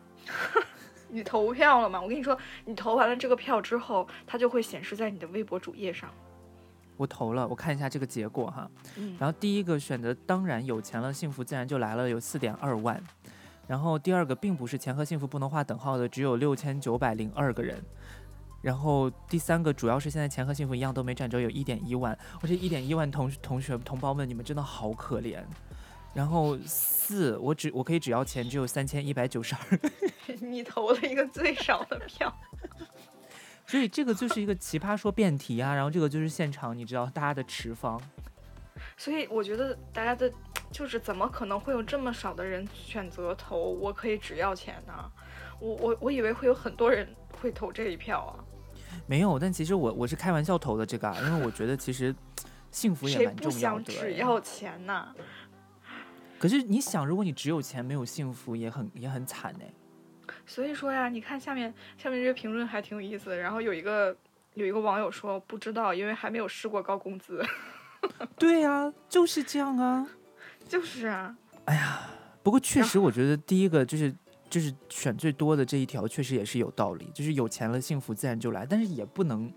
[1.09, 2.01] 你投票了吗？
[2.01, 6.09] 我跟你说，你投完了这个票之后，它就会显示在你的微博主页上。
[6.97, 8.71] 我投了，我看一下这个结果哈。
[8.97, 13.03] 嗯，然后第一个选择当然有钱了，幸福自然就来了，有四点二万。
[13.67, 17.83] 然后第二个并不是钱和幸福不能画等号的，只有六千九百零二个人。
[18.63, 22.17] 然后第三个主要是现在钱和幸福一样都没占着，有一点一万。
[22.43, 25.43] 我这一点一万同同学同胞们，你们真的好可怜。
[26.13, 29.81] 然后四，我只我可以只要钱，只有三千一百九十二，
[30.43, 32.37] 你投了一个最少的票。
[33.67, 35.75] 所以这个就是一个奇葩说辩题啊。
[35.75, 38.01] 然后这个就是现场，你知道大家的持方。
[38.97, 40.31] 所以我觉得大家的，
[40.71, 45.11] 就是怎么可能会有这么少的人选择投我可以只要钱呢？
[45.61, 47.09] 我我我以为会有很多人
[47.41, 48.45] 会投这一票啊。
[49.07, 52.15] 没有，但其实我我是开玩笑投的这个啊，因为我觉得其实
[52.71, 53.93] 幸福也谁蛮重要不想的。
[53.93, 55.15] 哎只要钱呢？
[56.39, 60.35] 可是你想，如果你只有钱没有幸福，也很也很惨哎。
[60.47, 63.37] 所以说呀，你看下面下面这个评论还挺有意思的。
[63.37, 64.17] 然后有一个
[64.55, 67.45] 有一个网友说不知道，因为还没有试过高工资。
[68.39, 70.09] 对呀、就是这样啊。
[70.67, 72.09] 就是啊，哎呀
[72.43, 74.15] 不过确实，我觉得第一个就是
[74.51, 78.67] 就是选最多的这一条，确实也是有道理，就是有钱了，幸福自然就来。
[78.67, 79.51] 但是也不能，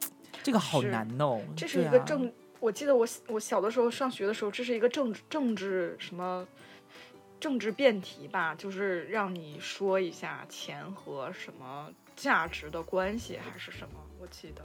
[0.43, 1.41] 这个好难哦。
[1.57, 2.31] 这是一个政。
[2.59, 6.47] 我记得我我小的时候上学的时候，这是一个政治政治什么
[7.37, 13.99] 政治辩题吧，就是让你说一下钱和什么价值的关系，还是什么？
[14.17, 14.63] 我记得。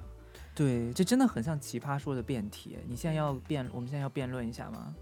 [0.55, 2.79] 对，这真的很像奇葩说的辩题。
[2.87, 4.95] 你现在要辩，我们现在要辩论一下吗？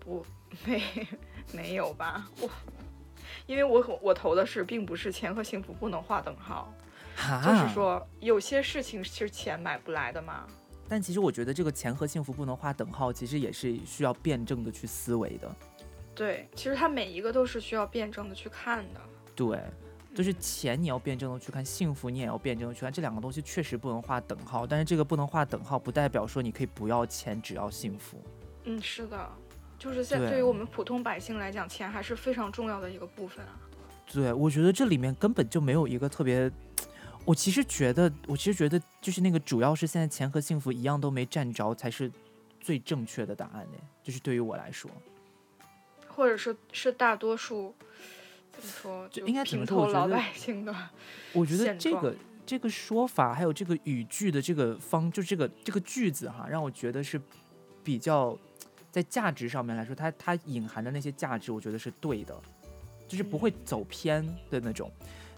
[0.00, 0.26] 不，
[0.66, 0.82] 没
[1.52, 2.28] 没有吧？
[2.40, 2.50] 我
[3.46, 6.72] 因为我我投的是，并不是钱和幸福不能划等号，
[7.16, 10.46] 哈，就是说有些事情是钱买不来的嘛。
[10.88, 15.54] 但其实我觉得这个钱和幸福不能画等号，其实也是需要辩证的去思维的。
[16.14, 19.00] 对，其实它每一个都是需要辩证的去看的。
[19.34, 19.58] 对，
[20.14, 24.66] 就是钱你要辩证的去看，幸福你也要辩证的去看，这两个东西确实不能画等号。
[24.66, 28.22] 但是这个不能画等号，不代表说你可以不要钱，只要幸福。
[28.64, 29.32] 嗯，是的，
[29.82, 33.58] 就是在对对于我们普通百姓来讲，钱还是非常重要的一个部分啊。
[34.12, 36.48] 对，我觉得这里面根本就没有一个特别。
[37.24, 42.08] 我其实觉得，我其实觉得，就是那个主要是现在钱和幸福一样都没占着，才是
[42.60, 43.78] 最正确的答案呢。
[44.04, 44.88] 就是对于我来说，
[46.06, 47.74] 或者是是大多数
[48.52, 50.72] 怎么说，就就应该怎么平说我觉得头老百姓的。
[51.32, 52.16] 我觉得现状这个
[52.46, 57.20] 这个说法，还有这个语句的这个方，就这个这个句子哈，让我觉得是
[57.82, 58.36] 比较
[58.92, 62.38] 在价值上面来说，它它隐含的那些价值，我觉得是对的，
[63.08, 64.88] 就是不会嗯走偏的那种。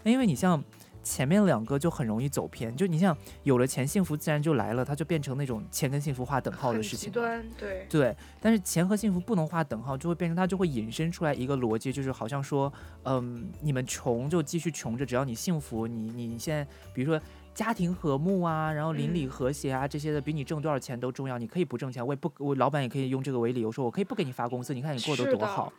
[0.03, 0.63] 因为你像
[1.01, 7.13] 前面两个就很容易走偏，就你像有了钱，幸福自然就来了，它就变成那种钱跟幸福划等号的事情了。
[7.13, 12.71] 端，对，对，但是钱和幸福不能划等号，就会变成它就会引申出来一个逻辑，就是好像说，
[13.03, 17.19] 嗯，你们穷就继续穷着，只要你幸福，你你现在比如说
[17.55, 21.37] 家庭和睦啊，然后邻里嗯和谐啊，这些的比你挣多少钱都重要。
[21.37, 25.71] 你可以不挣钱，我也不，我老板也可以用这个为理由说，我可以不给你发工资，你看你过得多好。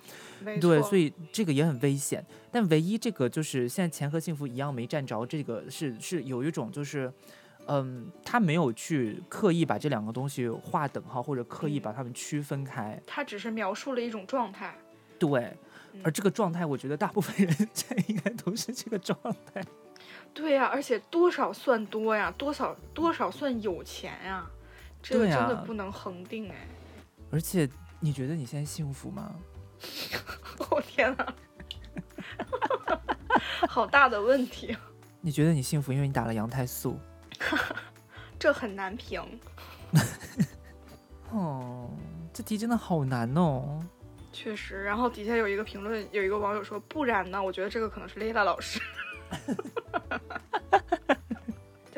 [0.59, 2.25] 对，所以这个也很危险。
[2.51, 7.13] 但唯一这个就是现在钱和幸福一样没占着，这个是是有一种就是，
[7.67, 12.99] 嗯，他没有去刻意把这两个东西划等号，或者刻意嗯把它们区分开。
[13.07, 14.75] 他只是描述了一种状态。
[15.19, 15.41] 对，
[16.03, 19.19] 而嗯这个状态，我觉得大部分人现在应该都是这个状
[19.53, 19.63] 态。
[20.37, 22.31] 对呀、而且多少算多呀？
[22.37, 24.47] 多少多少算有钱呀？
[25.03, 26.69] 这个真的不能恒定哎！
[27.31, 27.67] 而且，
[28.01, 29.35] 你觉得你现在幸福吗？
[30.71, 31.35] 我、天哪，
[33.67, 34.81] 好大的问题，啊
[35.23, 37.01] 你觉得你幸福，因为你打了羊胎素。
[38.39, 39.23] 这很难评。
[41.31, 41.91] 哦，
[42.33, 43.81] 这题真的好难哦。
[44.33, 47.43] 确实，然后底下有一个评论，有一个网友说，不然呢？
[47.43, 48.79] 我觉得这个可能是 Lila 老师。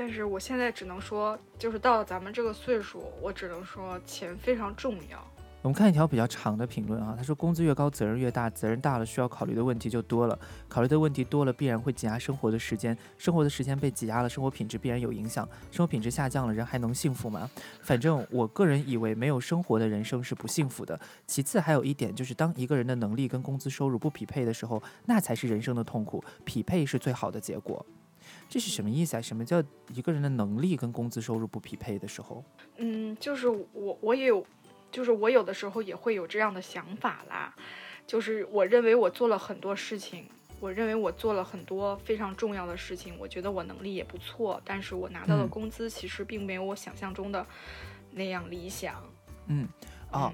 [0.08, 5.22] 但是我现在只能说，就是到了咱们这个岁数，我只能说钱非常重要。
[5.60, 17.50] 我们看一条比较长的评论啊，他说工资越高，责任越大，责任大了，需要考虑的问题就多了，考虑的问题多了，必然会挤压生活的时间，生活的时间被挤压了，生活品质必然有影响，生活品质下降了，人还能幸福吗？
[17.82, 20.98] 反正我个人以为没有生活的人生是不幸福的。
[21.26, 27.84] 其次还有一点就是，当一个人的能力跟工资收入不匹配的时候，那才是人生的痛苦，匹配是最好的结果。
[28.48, 29.20] 这是什么意思啊？
[29.20, 29.62] 什么叫
[29.94, 32.42] 一个人的能力跟工资收入不匹配的时候？
[32.78, 34.44] 嗯，就是我我也有。
[34.90, 37.54] 就是我有的时候也会有这样的想法啦，
[38.06, 40.24] 就是我认为我做了很多事情，
[40.60, 47.46] 我认为我做了很多非常重要的事情，我觉得我能力也不错，但是我拿到的工资其实并没有我想象中的
[48.10, 48.94] 那样理想。
[49.48, 49.68] 嗯，
[50.10, 50.32] 哦，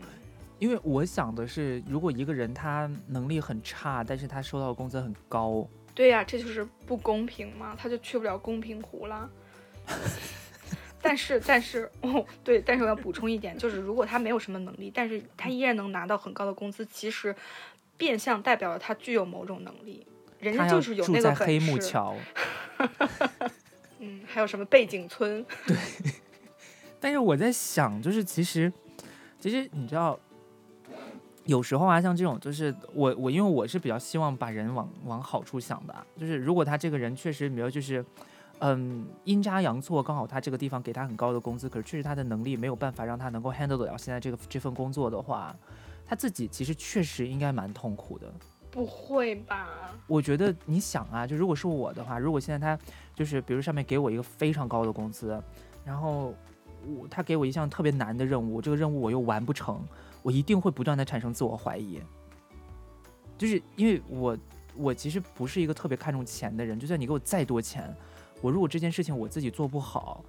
[0.61, 9.30] 因为我想的是，如果一个人他能力很差，但是他收到的工资很高，对呀，这就是不公平嘛，他就去不了公平湖了。
[11.00, 17.37] 但是，但是，哦，对，但是我要补充一点，就是如果他没有什么能力，但是他依然能拿到很高的工资，其实
[17.98, 20.07] 变相代表了他具有某种能力，
[20.40, 22.16] 人家就是有那个黑木桥，
[24.00, 25.44] 嗯，还有什么背景村？
[25.66, 25.76] 对。
[26.98, 28.72] 但是我在想，就是其实，
[29.38, 30.18] 其实你知道，
[31.44, 38.04] 有时候啊，像这种，就是我我因为我是比较希望把人往往好处想的，就是如果他这个人确实，比如就是。
[38.61, 45.54] 嗯，阴差阳错，刚好他这个地方给他很高的工资，可是确实他的能力没有办法让他能够 handle 得了现在这个这份工作的话，
[46.07, 48.33] 他自己其实确实应该蛮痛苦的。
[48.70, 49.90] 不会吧？
[50.07, 55.38] 我觉得你想啊，就如果是我的话，如果现在他就是比如上面给我一个非常高的工资，
[55.85, 56.33] 然后
[56.87, 59.83] 我他给我一项特别难的任务，这个任务我又完不成，
[60.24, 62.00] 我一定会不断的产生自我怀疑。
[63.37, 64.38] 就是因为我
[64.74, 67.94] 我其实不是一个特别看重钱的人，就算你给我再多钱。
[68.40, 70.24] 我如果这件事情我自己做不好，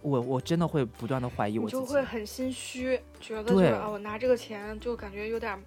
[0.00, 5.58] 我我真的会不断的怀疑我自己，就会很心虚，觉得就是啊，我拿这个钱就感觉有点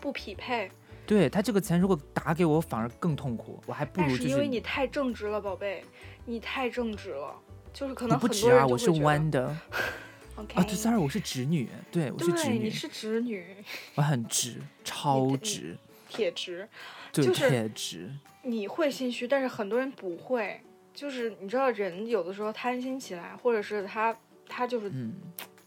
[0.00, 0.70] 不匹配。
[1.06, 5.84] 对他这个钱如果打给我，反而更痛苦，我还不如就是因为你太正直了，宝贝，
[6.24, 7.34] 你太正直了，
[7.72, 9.56] 就是可能不直啊，我是弯的。
[10.36, 13.56] 啊，对，sorry，我是直女，对我是直女，你是直女，
[13.94, 15.76] 我很直，超直，
[16.08, 16.68] 铁直，
[17.10, 18.12] 对，铁直。
[18.42, 20.60] 你会心虚，但是很多人不会。
[20.94, 24.16] 就是你知道，人有的时候贪心起来，或者是他
[24.48, 24.90] 他就是，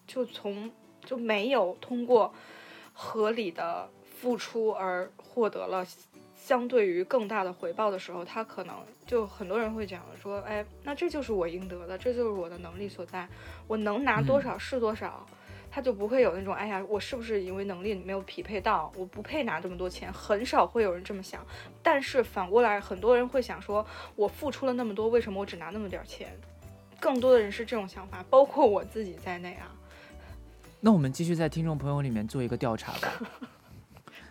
[0.08, 0.72] 就从
[1.06, 2.34] 就没有通过
[2.94, 5.86] 合理的付出而获得了
[6.50, 13.30] 相对于更大的回报的时候，他可能就很多人会讲说，哎，那这就是我应得的，这就是我的能力所在，
[13.68, 15.24] 我能拿多少是多少。
[15.70, 20.12] 他就不会有那种，哎呀，我是不是因为能力没有匹配到，我不配拿这么多钱？
[20.12, 21.46] 很少会有人这么想。
[21.84, 23.86] 但是反过来，很多人会想说，
[24.16, 26.36] 我付出了那么多，为什么我只拿那么点钱？
[27.00, 29.70] 更多的人是这种想法，包括我自己在内啊。
[30.80, 33.22] 那我们继续在听众朋友里面做一个调查吧。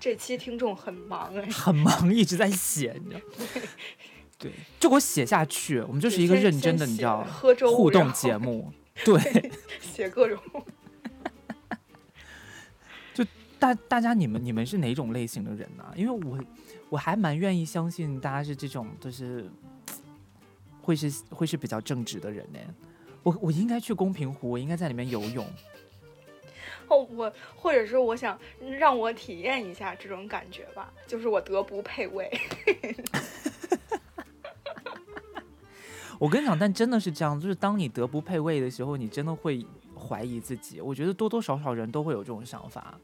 [0.00, 3.20] 这期听众很忙哎， 很忙，一直在写，你知道？
[4.38, 5.80] 对，就给我写下去。
[5.80, 7.26] 我们就是一个认真的，你知道，
[7.74, 8.72] 互动节目。
[9.04, 10.38] 对，写各种。
[13.14, 13.24] 就
[13.58, 15.84] 大大家，你们你们是哪种类型的人呢？
[15.96, 16.38] 因为我
[16.88, 19.50] 我还蛮愿意相信大家是这种，就是
[20.80, 22.58] 会是会是比较正直的人呢。
[23.24, 25.44] 我我应该去公平湖，我应该在里面游泳。
[26.88, 28.38] 哦，我或者是我想
[28.79, 32.31] 让我体验一下这种感觉吧，就是我德不配位。
[36.18, 39.64] 我跟你讲，但真的是这样，就是当你德不配位的时候，你真的会
[39.96, 40.81] 怀疑自己。
[40.81, 42.98] 我觉得多多少少人都会有这种想法。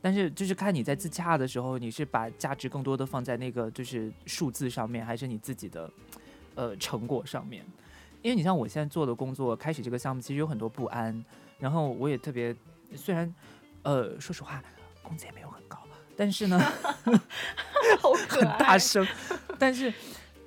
[0.00, 5.90] 但是就是看你在自洽的时候，你是把价值更多的放在那个就是数字上面，还是你自己的
[6.56, 7.64] 呃成果上面？
[8.20, 11.24] 因为你像我现在做的工作，开始这个项目其实有很多不安，
[11.58, 12.54] 然后我也特别，
[12.94, 13.32] 虽然
[13.82, 14.62] 呃说实话
[15.02, 15.78] 工资也没有很高，
[16.16, 16.58] 但是呢
[18.28, 19.06] 很大声，
[19.58, 19.92] 但是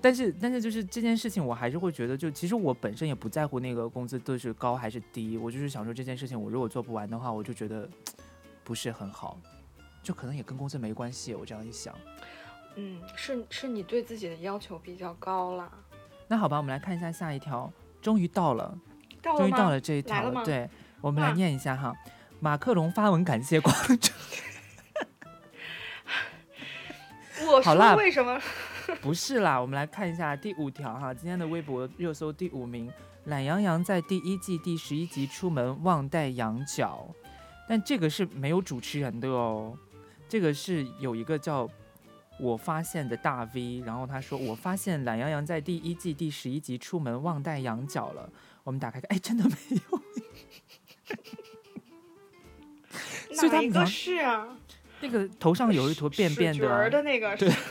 [0.02, 7.90] 但是但是就是这件事情，我还是会觉得，就其实我本身也不在乎那个工资都是高还是低，我就是想说这件事情，我如果做不完的话，我就觉得。
[8.64, 9.40] 不是很好，
[10.04, 11.34] 就可能也跟工资没关系。
[11.34, 11.94] 我这样一想，
[12.76, 15.70] 嗯，是是你对自己的要求比较高了。
[16.28, 18.78] 那好吧，我们来看一下下一条，终于到了，
[19.24, 20.46] 终于到了这一条了。
[20.46, 20.70] 对，
[21.02, 21.94] 我们来念一下哈。
[22.40, 24.14] 马克龙发文感谢广州。
[27.52, 28.40] 我说为什么？
[29.02, 32.92] 不是啦，我们来看一下第五条哈，今天的微博热搜第五名，
[33.26, 37.08] 懒羊羊在第一季第十一集出门忘带羊角，
[37.68, 39.78] 但这个是没有主持人的哦，
[40.28, 41.70] 这个是有一个叫
[42.40, 48.30] 我发现的大 V，然后他说我发现懒羊羊在第一季第十一集出门忘带羊角了，
[48.64, 50.02] 我们打开看，哎，真的没有，
[53.34, 54.48] 所以他哪一个是啊？
[55.00, 57.58] 那个头上有一坨便便水角儿的，的那个对是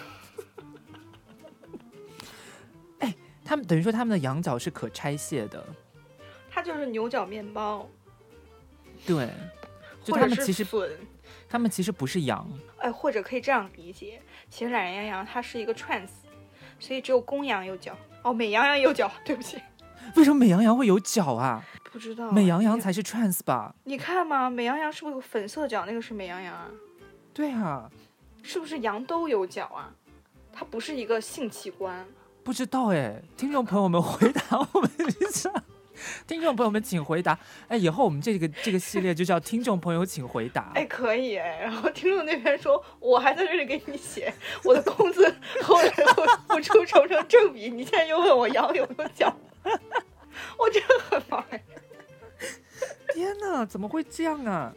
[3.45, 5.66] 他们等于说他们的羊角是可拆卸的，
[6.49, 7.88] 它就是牛角面包，
[9.05, 9.28] 对，
[10.05, 10.91] 就他们其实笋。
[11.49, 16.09] 他们其实不是羊，哎，或者可以这样理解，其实懒羊羊它是一个 trans，
[16.78, 17.97] 所以只有公羊有角。
[18.22, 19.61] 哦，美羊羊有角，对不起，
[20.14, 21.64] 为什么美羊羊会有角啊？
[21.93, 22.30] 不知道。
[22.30, 23.74] 美羊羊才是 trans 吧？
[23.84, 25.84] 你看嘛，美羊羊是不是有粉色脚？
[25.86, 26.68] 那个是美羊羊啊，
[27.32, 27.91] 对啊，
[28.43, 29.93] 是不是羊都有脚啊？
[30.53, 32.07] 它不是一个性器官。
[32.43, 35.53] 不知道哎，听众朋友们回答我们一下。
[36.26, 37.38] 听众朋友们，请回答。
[37.68, 40.72] 哎，以后我们这个这个系列就叫“听众朋友请回答”。
[40.74, 41.59] 哎，可以哎。
[41.61, 44.32] 然后听众那边说，我还在这里给你写
[44.64, 45.22] 我的工资，
[45.62, 49.30] 后来我付出成成正比，你现在又问我羊有没有角，
[50.59, 51.62] 我真的很忙哎。
[53.12, 54.74] 天哪，怎么会这样啊？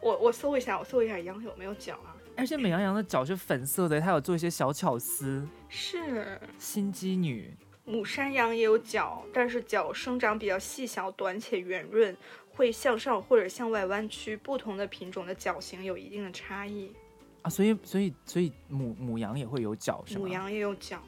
[0.00, 2.14] 我我搜一下，我搜一下羊有没有脚啊？
[2.36, 5.46] 而且美羊羊的脚是粉色的，它有做一些小巧思。
[5.68, 6.38] 是。
[6.58, 12.14] 心机女，母山羊也有脚，但是脚生长比较细小、短且圆润，
[12.50, 14.36] 会向上或者向外弯曲。
[14.36, 16.92] 不同的品种的脚型有一定的差异。
[17.40, 20.20] 啊，所以所以所以母母羊也会有脚是吗？
[20.20, 21.02] 母羊也有脚，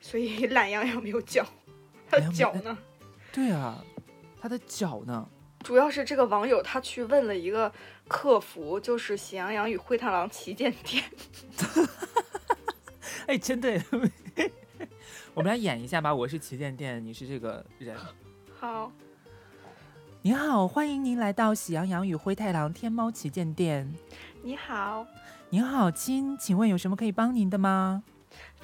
[0.00, 1.46] 所以懒羊羊没有角，
[2.08, 2.78] 它的懒羊没角呢？
[3.32, 3.84] 对啊，
[4.40, 5.28] 他的脚呢？
[5.62, 7.72] 主要是这个网友他去问了一个
[8.06, 11.02] 客服，就是喜羊羊与灰太狼旗舰店。
[13.26, 13.82] 哎，真的耶，
[15.34, 16.14] 我们来演一下吧。
[16.14, 17.96] 我是旗舰店，你是这个人。
[18.60, 18.92] 好，
[20.22, 23.92] 您好，欢迎您来到喜羊羊与灰太狼天猫旗舰店。
[24.42, 25.04] 你好，
[25.50, 28.04] 您好，亲，请问有什么可以帮您的吗？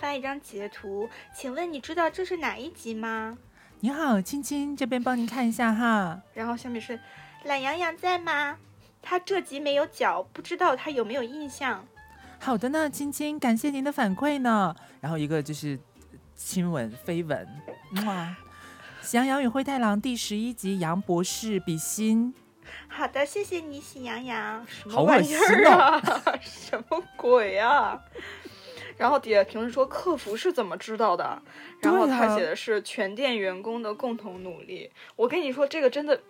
[0.03, 3.38] 发一张截图，请问你知道这是哪一集吗？
[3.78, 6.20] 你好，亲亲，这边帮您看一下哈。
[6.34, 6.98] 然后下面是
[7.44, 8.59] 懒羊羊在吗？
[9.00, 11.86] 他这集没有脚，不知道他有没有印象。
[12.40, 14.74] 好的呢，亲亲，感谢您的反馈呢。
[15.00, 15.78] 然后一个就是
[16.34, 17.46] 亲吻、飞吻，
[18.05, 18.34] 哇！
[19.03, 22.34] 喜羊羊与灰太狼第十一集，杨博士比心。
[22.88, 24.66] 好的，谢谢你，喜羊羊。
[24.66, 26.03] 什么玩意儿哦啊？
[26.42, 28.00] 什么鬼啊？
[29.03, 31.42] 然后底下评论说客服是怎么知道的？
[31.80, 34.88] 然后他写的是全店员工的共同努力。
[35.16, 36.20] 我跟你说，这个真的，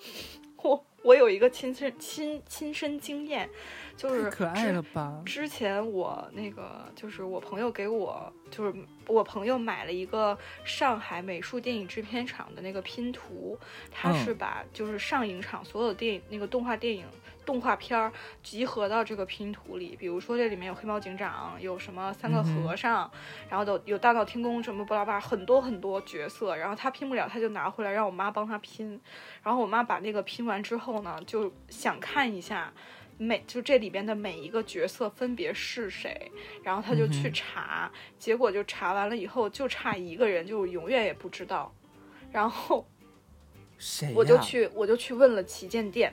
[0.63, 3.47] 我我有一个亲身亲亲身经验，
[3.95, 5.21] 就是可爱之了吧？
[5.27, 8.75] 之前我那个就是我朋友给我，就是
[9.07, 13.59] 我朋友买了一个上海美术电影制片厂的那个拼图，
[13.91, 17.05] 它嗯是把就是上影厂所有的电影那个动画电影。
[17.45, 18.13] 动画片儿
[18.43, 23.11] 集合到这个拼图里，比如说这里面有黑猫警长，有什么三个和尚，
[23.49, 26.57] 然后都有大闹天宫什么巴拉巴拉，很多很多角色。
[26.57, 29.01] 然后他拼不了，他就拿回来让我妈帮他拼。
[29.43, 32.73] 然后我妈把那个拼完之后呢，就想看一下
[33.19, 36.31] 每就这里边的每一个角色分别是谁，
[36.63, 41.73] 然后他就去查，结果就查完了以后就差一个人，就永远也不知道。
[42.33, 42.87] 然后
[43.79, 44.15] 谁呀？
[44.17, 46.13] 我就去我就去问了旗舰店，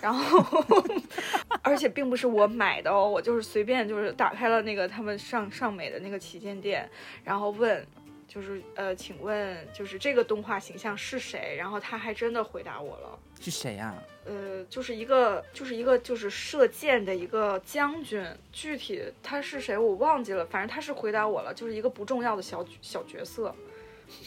[0.00, 0.84] 然后
[1.62, 6.88] 而且并不是我买的哦，我就是随便就是打开了那个他们上上美的那个旗舰店，
[7.24, 7.86] 然后问。
[8.28, 11.56] 就是呃，请问就是这个动画形象是谁？
[11.56, 13.18] 然后他还真的回答我了。
[13.40, 13.94] 是谁呀？
[14.26, 18.22] 呃，就是一个，就是一个，就是射箭的一个将军，
[18.52, 23.54] 具体他是谁我忘记了，反正他是回答我了，就是一个不重要的小小角色，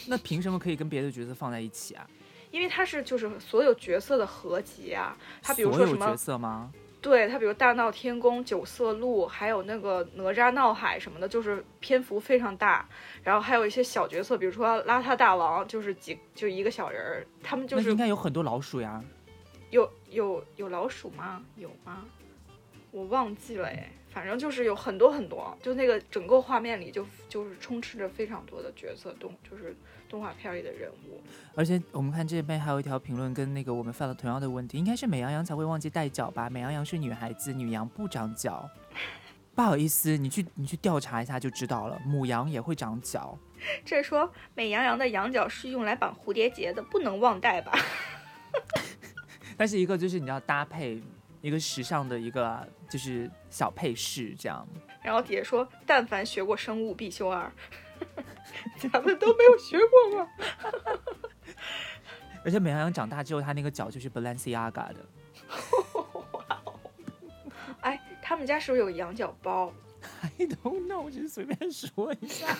[0.08, 2.04] 那凭什么可以跟别的角色放在一起啊？
[2.50, 6.70] 因为它是就是所有角色的合集啊，它比如说什么，色吗？
[7.02, 12.86] 对它比如大闹天宫、九色鹿，还有那个哪吒闹海什么的，就是篇幅非常大，
[13.22, 19.02] 然后还有一些小角色，比如说邋遢大王，就是几就一个小人儿，他们就是那应该有很多老鼠呀。
[19.70, 21.42] 有有有老鼠吗？
[21.56, 22.04] 有吗？
[22.90, 29.76] 我忘记了哎，反正就是有很多很多，就那个整个画面里就就是充斥着非常多的角色动，就是
[30.08, 31.20] 动画片里的人物。
[31.54, 36.50] 而且我们看这边还有一条评论跟那个我们犯了同样的问题，应该是美羊羊才会忘记带脚吧？
[36.50, 38.68] 美羊羊是女孩子，女羊不长脚。
[39.54, 43.38] 不好意思，你去你去调查一下就知道了，母羊也会长脚。
[43.84, 47.72] 这说美羊羊的羊角是用来绑蝴蝶结的，不能忘带吧？
[49.58, 51.02] 但是一个就是你要搭配
[51.42, 54.66] 一个时尚的一个就是小配饰这样。
[55.02, 57.50] 然后底下说，但凡学过生物必修二，
[58.76, 60.28] 咱们都没有学过吗？
[62.44, 64.96] 而且美羊羊长大之后，他那个脚就是 Balenciaga 的。
[66.32, 66.80] 哇哦！
[67.80, 69.72] 哎，他们家是不是有羊角包
[70.22, 72.56] ？I don't know，我只是随便说一下。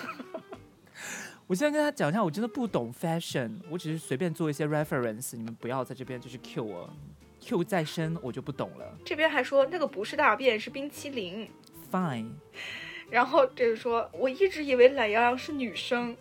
[1.46, 6.88] 我现在跟他讲一下，我真的不懂 fashion，我只是随便做一些 reference，你们不要在这边就是 cue 我
[7.50, 8.96] ，Q 再生我就不懂了。
[9.04, 11.50] 这边还说那个不是大便，是冰淇淋。
[11.90, 12.30] Fine。
[13.10, 16.16] 然后这个说，我一直以为懒羊羊是女生。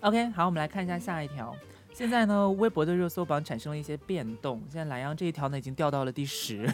[0.00, 1.54] OK，好，我们来看一下下一条。
[1.92, 6.66] 现在呢，微博的热搜榜产生了一些变动，现在懒羊这一条呢已经掉到了第十。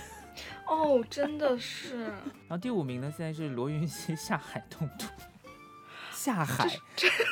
[0.68, 2.04] 哦，真的是。
[2.04, 5.08] 然后第五名呢，现在是罗云熙下海动图。
[6.12, 6.68] 下海，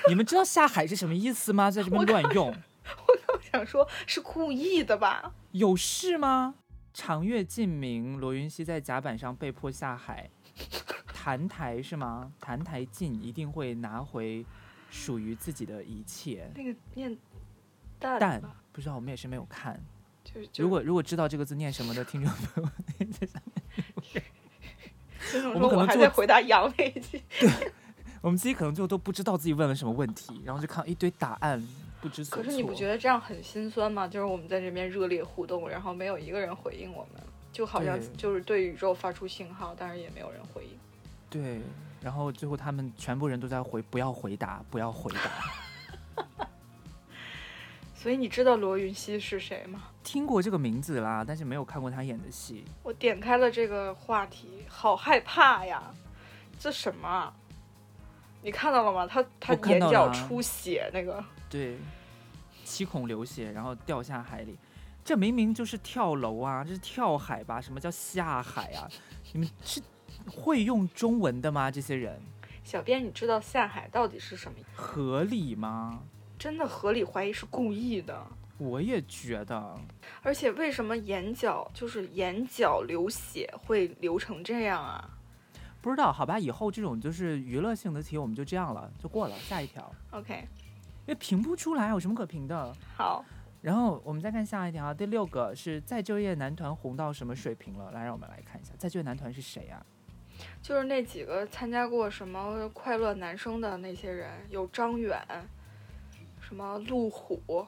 [0.08, 1.70] 你们知道下海是什么意思吗？
[1.70, 2.52] 在这边乱用。
[3.06, 5.32] 我刚想说，是故意的吧？
[5.52, 6.54] 有事吗？
[6.92, 10.30] 长月烬明，罗云熙在甲板上被迫下海，
[11.12, 12.32] 澹台是吗？
[12.40, 14.44] 澹台烬一定会拿回
[14.90, 16.50] 属于自己的一切。
[16.54, 17.16] 那个念
[17.98, 19.78] 蛋蛋，不知道，我们也是没有看。
[20.24, 22.70] 就是，如果如果知道这个字念什么的听众朋友，
[23.12, 23.40] 在下
[24.12, 24.22] 面。
[25.54, 27.20] 我们可能还在回答杨那一句。
[27.40, 27.72] 对，
[28.20, 31.60] 我们自己可能就都不知道自己问了什么问题，然后就看到一堆答案。
[32.06, 34.06] 不知所可是你不觉得这样很心酸吗？
[34.06, 37.20] 就是我们在这边热烈互动，然后没有一个人回应我们，
[37.52, 40.78] 就好像就是对宇宙发出信号，但是也没有人回应。
[41.28, 41.60] 对，
[42.00, 46.46] 然后最后他们全部人都在回，不要回答，不要回答。
[47.92, 49.88] 所以你知道罗云熙是谁吗？
[50.04, 52.64] 听过这个名字啦，但是没有看过他演的戏。
[52.84, 55.82] 我点开了这个话题，好害怕呀！
[56.56, 57.34] 这什么？
[58.42, 59.08] 你看到了吗？
[59.08, 61.24] 他他眼角出血那个。
[61.56, 61.78] 对，
[62.64, 64.58] 七孔流血，然后掉下海里，
[65.02, 66.62] 这明明就是跳楼啊！
[66.62, 67.58] 这是跳海吧？
[67.58, 68.86] 什么叫下海啊？
[69.32, 69.80] 你们是
[70.30, 71.70] 会用中文的吗？
[71.70, 72.20] 这些人？
[72.62, 74.58] 小编，你知道下海到底是什么？
[74.74, 76.02] 合理吗？
[76.38, 78.26] 真的合理怀疑是故意的。
[78.58, 79.80] 我也觉得。
[80.20, 85.08] 而且为什么眼角就是眼角流血会流成这样啊？
[85.80, 89.34] 不知道，好吧，以后这种就是娱乐性的题我们就这样了，就过了。
[89.38, 89.90] 下一条。
[90.10, 90.46] OK。
[91.06, 92.74] 因为评不出来，有什么可评的？
[92.96, 93.24] 好，
[93.62, 97.92] 然后我们再看下一条，第六个是再就业男团红到什么水平了？
[97.92, 99.84] 来，让我们来看一下再就业男团是谁啊？
[100.60, 105.24] 就是那几个参加过什么快乐男生的那些人，有张远，
[106.40, 107.66] 什么路虎，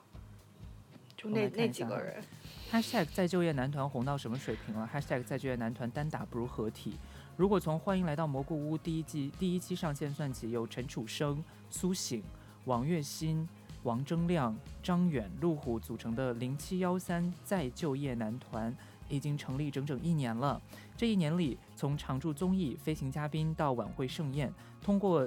[1.16, 2.22] 就那那几个人。
[2.70, 6.98] #hashtag 再就业男团红到什么水平了？#hashtag 再就业男团单打不如合体。
[7.36, 12.22] 如果从欢迎来到蘑菇屋第一季第一期上线算起，有陈楚生、苏醒。
[12.68, 13.48] 王栎鑫、
[13.84, 18.76] 王铮亮、张远、路虎组成的零七幺三再就业男团
[19.08, 20.60] 已经成立整整一年了。
[20.94, 24.52] 这一年里，从常驻综艺、飞行嘉宾到晚会盛宴，
[24.82, 25.26] 通过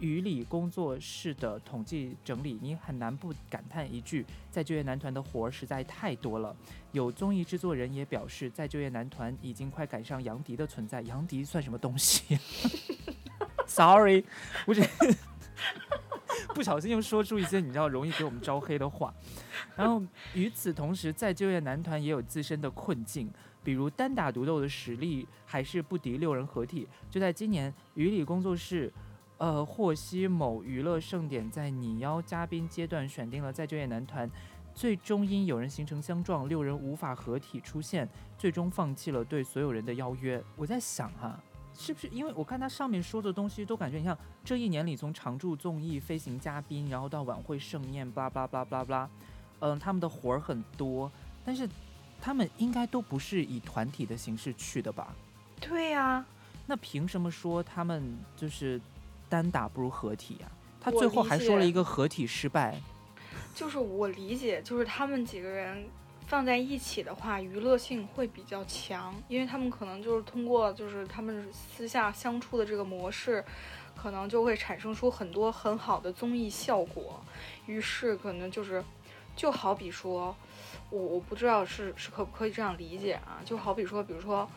[0.00, 6.56] 于理工作室的统计整理，你很难不感叹一句：再就业男团的活儿实在太多了。
[6.90, 11.00] 有综艺制作人也表示，再就业男团已经快赶上杨迪的存在。
[11.02, 12.36] 杨迪算什么东西？
[13.68, 14.24] Sorry，
[14.66, 14.82] 我只。
[16.54, 19.12] 不小心又说出一些你知道容易给我们招黑的话，
[19.76, 20.02] 然后
[20.34, 23.30] 与此同时，再就业男团也有自身的困境，
[23.64, 26.86] 比如单打独斗的实力还是不敌六人合体。
[27.10, 28.92] 就在今年，于理工作室，
[29.38, 34.30] 呃，获悉某娱乐盛典在拟邀嘉宾阶段选定了再就业男团，
[34.74, 40.42] 最终因有人形成相撞，六人无法合体出现，最终放弃了对所有人的邀约。
[40.56, 41.40] 我在想哈。
[41.78, 49.10] 是不是因为我看他上面说的东西都感觉你像这一年里从常驻综艺、飞行嘉宾，然后到晚会盛宴，巴拉巴拉巴拉巴拉，
[49.60, 51.10] 嗯，他们的活儿很多，
[51.44, 51.68] 但是
[52.20, 55.14] 他们应该都不是以团体的形式去的吧？
[55.60, 56.26] 对呀、啊，
[56.66, 58.80] 那凭什么说他们就是
[59.28, 60.80] 单打不如合体呀、啊？
[60.80, 62.80] 他最后还说了一个合体失败。
[63.54, 65.84] 就是我理解，就是他们几个人。
[66.32, 73.44] 放在一起的话，娱乐性会比较强，因为他们可能就是通过就是他们私下相处的这个模式，
[73.94, 77.22] 可能就会产生出很多很好的综艺效果。
[77.66, 78.82] 于是可能就是，
[79.36, 80.34] 就好比说，
[80.88, 83.44] 我我不知道是是可不可以这样理解啊？
[83.44, 84.48] 就好比说，比如说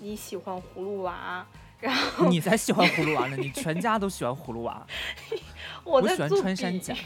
[0.00, 1.46] 你喜欢葫芦娃，
[1.80, 4.86] 然后你才喜欢葫芦娃呢，你全家都喜欢葫芦娃。
[5.82, 6.94] 我喜欢穿山甲。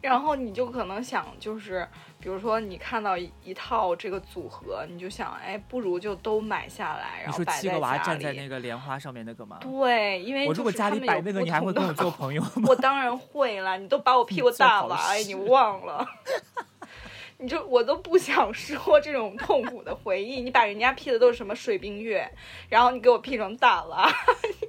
[0.00, 1.86] 然后你就可能想，就是
[2.20, 7.66] 比如说你看到一一套这个组合，你就想，哎，不如就都买下来，然后摆在家里。
[7.66, 9.58] 你说七个娃站在那个莲花上面那个吗？
[9.62, 12.64] 对，因为我如果家里摆那个，你还会跟我做朋友 吗？
[12.68, 16.06] 我当然会了，你都把我屁股 大了，哎，你忘了？
[17.38, 20.42] 你就我都不想说这种痛苦的回忆。
[20.42, 22.30] 你把人家 P 的都是什么水冰月，
[22.68, 24.12] 然后你给我 P 成大娃。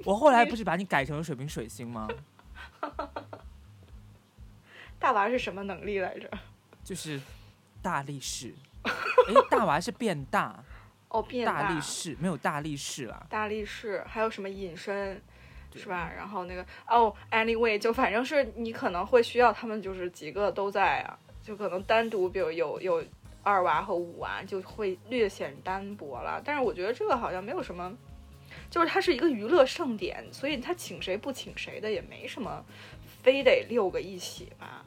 [0.06, 2.08] 我后来不是把你改成了水冰水星吗？
[4.98, 6.30] 大娃是什么能力来着？
[6.82, 7.20] 就是
[7.82, 8.54] 大力士。
[8.84, 10.64] 哎，大娃是变大。
[11.08, 13.26] 哦，变大力士没有大力士啦。
[13.28, 15.20] 大力士还有什么隐身，
[15.74, 16.10] 是吧？
[16.16, 23.04] 然后那个哦，anyway，就反正是你可能会需要他们，就是几个都在啊，就可能单独，比如有有
[23.42, 26.40] 二娃和五娃，就会略显单薄了。
[26.42, 27.94] 但是我觉得这个好像没有什么，
[28.70, 32.64] 就是它是一个娱乐盛典，所以他请谁不请谁的也没什么，
[33.22, 34.82] 非得六个一起吧。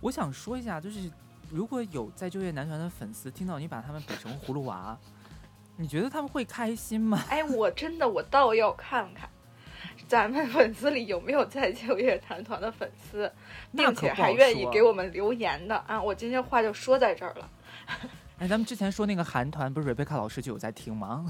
[0.00, 1.10] 我想说一下，就是
[1.50, 4.96] 如果有在就业男团的粉丝听到你把他们比成葫芦娃。
[5.80, 7.22] 你觉得他们会开心吗？
[7.30, 9.30] 哎，我真的，我倒要看看，
[10.08, 13.32] 咱们粉丝里有没有在就业男团的粉丝，
[13.72, 16.02] 并且还愿意给我们留言的啊！
[16.02, 17.50] 我今天话就说在这儿了。
[18.40, 21.24] 哎，咱们之前说那个韩团，不是 Rebecca 老师就有在听吗？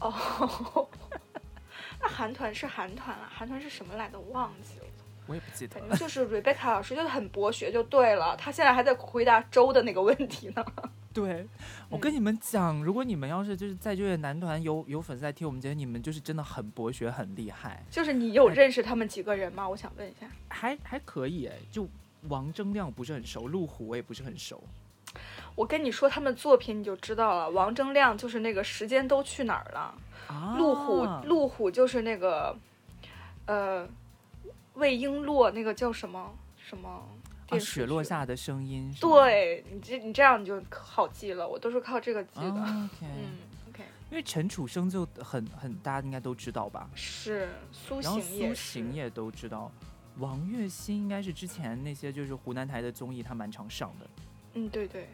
[0.00, 0.88] 哦，
[2.00, 4.18] 那韩团是韩团啊，韩团是什么来的？
[4.18, 4.86] 忘记了。
[5.30, 5.78] 我也不记得。
[5.78, 8.36] 反正 就是 Rebecca 老师就是很博学，就对了。
[8.36, 10.64] 他现在还在回答周的那个问题呢。
[11.14, 11.46] 对，
[11.88, 17.82] 我跟你们讲，如果你们要是就是在就业男团有有粉丝在听，我们觉得你们就是真的很博学，很厉害。
[17.90, 19.68] 就是你有认识他们几个人吗？
[19.68, 20.26] 我想问一下。
[20.48, 21.88] 还还可以哎，就
[22.28, 24.62] 王铮亮不是很熟，路虎我也不是很熟。
[25.56, 29.92] 我跟你说他们作品你就知道了，王铮亮就是那个时间都去哪儿了，
[30.56, 32.56] 路虎路虎就是那个，
[33.46, 33.84] 呃，
[34.80, 37.08] 魏璎珞那个叫什么什么。
[37.58, 42.64] 雪落下的声音，对你这你这样你就好记了，我都是靠这个记的。
[42.64, 42.88] 嗯
[43.68, 46.88] ，OK，因为陈楚生就很很大家应该都知道吧？
[46.94, 49.68] 是苏醒也，苏醒也都知道。
[50.18, 54.06] 王栎鑫应该是之前那些就是湖南台的综艺，他蛮常上的。
[54.54, 55.08] 嗯，对对。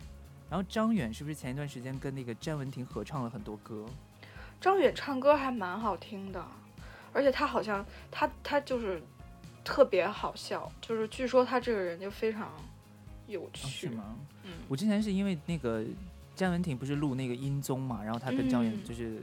[0.51, 3.87] 然后张远是不是前一段时间跟那个詹雯婷合唱了很多歌？
[4.61, 6.47] 张远唱歌还蛮好听的，
[7.15, 9.03] 而且他好像他他就是。
[9.67, 12.53] 特别好笑，就是据说他这个人就非常
[13.27, 14.17] 有趣，是吗？
[14.45, 15.85] 嗯，我之前是因为那个
[16.37, 19.21] 詹雯婷不是录那个音综嘛，然后他跟张远就是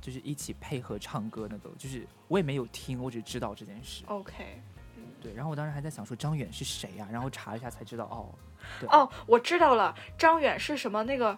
[0.00, 4.04] 就是一起配合唱歌那个，就是我也没有听，我只知道这件事。
[4.06, 4.62] OK，
[5.20, 8.30] 对，然后我当时还在想说张远是谁呀，然后查一下才知道哦，
[8.78, 11.36] 对哦，我知道了，张远是什么那个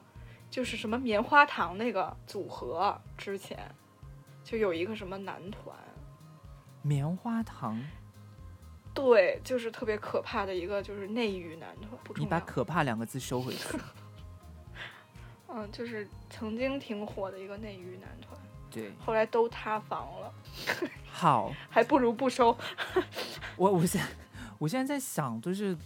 [0.50, 3.58] 就是什么棉花糖那个组合，之前
[4.44, 5.74] 就有一个什么男团，
[6.82, 7.82] 棉花糖。
[8.96, 11.90] 对，就是特别可怕的一个，就是内娱男团。
[12.16, 13.78] 你把“可怕”两个字收回去。
[15.48, 18.40] 嗯，就是曾经挺火的一个内娱男团。
[18.72, 18.90] 对。
[19.04, 20.32] 后来都塌房了。
[21.12, 21.52] 好。
[21.68, 22.56] 还不如不收。
[23.56, 24.08] 我我现在
[24.58, 25.76] 我现在在想，就是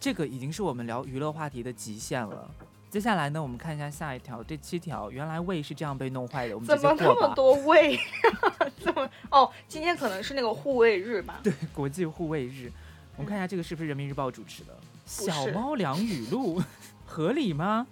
[0.00, 2.50] 这个已经是我们聊娱乐话题的极限了。
[2.88, 7.98] 接下来呢，我们看一下下一条，第七条，原来胃是这样被弄坏的，我们怎么那么多胃？
[8.80, 9.08] 怎么？
[9.30, 11.40] 哦，今天可能是那个护卫日吧？
[11.42, 12.72] 对，国际护卫日。
[13.16, 14.74] 我们看一下这个是不是人民日报主持的？
[15.04, 16.62] 小猫粮语录
[17.04, 17.86] 合理吗？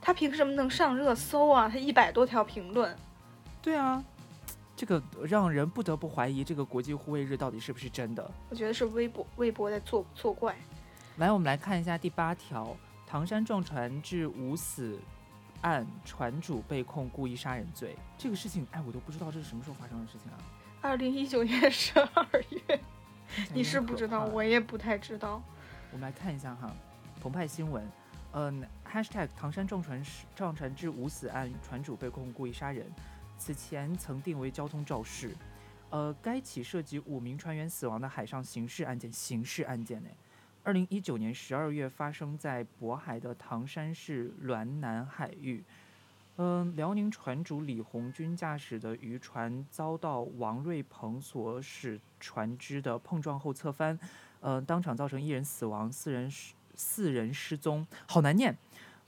[0.00, 1.68] 他凭什么能上热搜啊？
[1.68, 2.96] 他一百多条评论。
[3.60, 4.02] 对啊，
[4.74, 8.28] 这个让人不得不怀疑这个国际护卫日到底是不是真的？
[8.48, 10.56] 我觉得是微博微博在作作怪。
[11.18, 12.76] 来，我们来看一下第八条。
[13.10, 15.00] 唐山撞船致五死
[15.62, 17.96] 案，船主被控故意杀人罪。
[18.18, 20.36] 这个事情，哎，我都不知道这是什么时候发生的事情啊？
[20.82, 22.26] 二零一九年十二
[22.68, 22.80] 月，
[23.54, 25.42] 你是不知道，我也不太知道。
[25.90, 26.70] 我们来看一下哈，
[27.18, 27.90] 澎湃新闻，
[28.32, 30.04] 嗯，#hashtag 唐山撞船
[30.36, 32.86] 撞船致五死案，船主被控故意杀人。
[33.38, 35.34] 此前曾定为交通肇事。
[35.88, 40.10] 呃，该起涉及五名船员死亡的海上刑事案件，刑事案件呢？
[40.68, 45.64] 二零一九年十二月发生在渤海的唐山市滦南海域，
[46.36, 53.98] 嗯，辽宁船主李红军驾驶的渔船遭到王瑞鹏所使船只的碰撞后侧翻，
[54.40, 58.54] 呃，当场造成一人死亡，四人失四人失踪，好难念，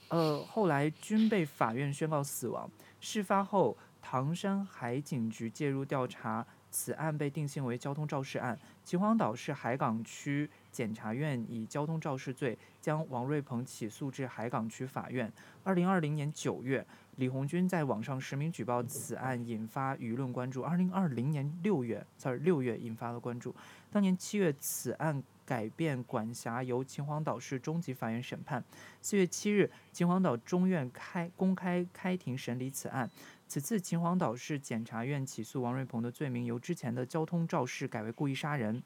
[0.09, 2.71] 呃，后来均被法院宣告死亡。
[3.03, 6.47] 事发后，唐山海警局介入调查。
[6.73, 15.33] 此案被定性为交通肇事案，秦皇岛市海港区检察院以交通肇事罪将王瑞鹏起诉至海港区法院。
[15.63, 20.63] 二零二零年九月，李红军在网上实名举报此案，引发舆论关注。
[20.63, 23.55] 二零二零年六月这儿六月引发了关注。
[23.91, 28.65] 当年七月，此案改变管辖，由秦皇岛市中级法院审判。
[29.03, 33.11] 四月七日，秦皇岛中院开公开开庭审理此案。
[33.49, 38.81] 此次秦皇岛市检察院起诉王瑞鹏的罪名由之前的交通肇事改为故意杀人。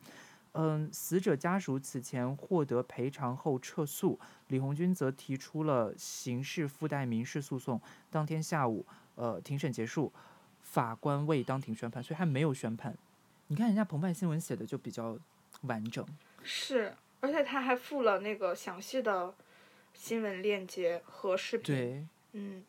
[0.55, 7.81] 嗯，死者家属此前获得赔偿后撤诉，李红军则提出了刑事附带民事诉讼。
[8.09, 8.87] 当天下午，
[9.17, 10.13] 呃，庭审结束，
[10.63, 12.97] 法官未当庭宣判，所以还没有宣判。
[13.49, 15.19] 你看人家澎湃新闻写的就比较
[15.63, 16.07] 完整，
[16.43, 19.35] 是，而且他还附了那个详细的
[19.93, 21.65] 新闻链接和视频。
[21.67, 22.65] 对，嗯，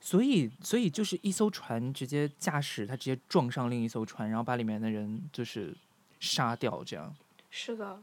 [0.00, 5.74] 所以所以就是一艘船直接驾驶，它直接撞上另一艘船，然后把里面的人就是
[6.20, 7.14] 杀掉，这样。
[7.50, 7.98] 是的，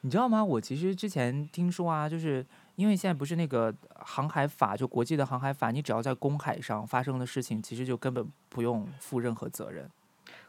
[0.00, 0.44] 你知道吗？
[0.44, 2.44] 我其实之前听说啊，就是
[2.76, 9.88] 因为现在不是那个航海法，就国际的航海法，你只要在公海上发生的事情，其实就根本不用负任何责任。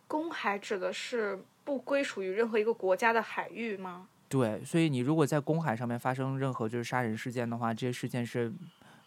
[0.08, 4.08] 公海指的是不归属于任何一个国家的海域吗？
[4.30, 8.52] 对，所以你如果在公海上面发生任何就是杀人事件的话，这些事件是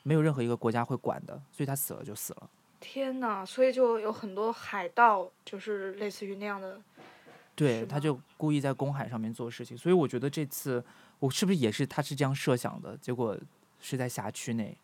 [0.03, 2.49] 没有任何一个国家会管的，所以他死了就死了。
[2.79, 6.81] 天呐，所以就有很多海盗，就是类似于那样的。
[7.57, 10.85] 对，他就故意在公海上面做事情，所以我觉得这次
[11.19, 13.37] 我是不是也是他是这样设想的，结果
[13.81, 14.77] 是在辖区内。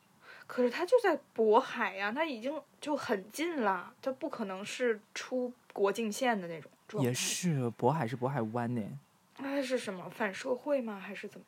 [0.47, 7.09] 可是他就在渤海呀，他已经就很近了，他不可能是出国境线的那种状态。
[7.09, 8.83] 也，是，渤海是渤海湾呢。
[9.39, 10.99] 那是什么反社会吗？
[10.99, 11.47] 还是怎么？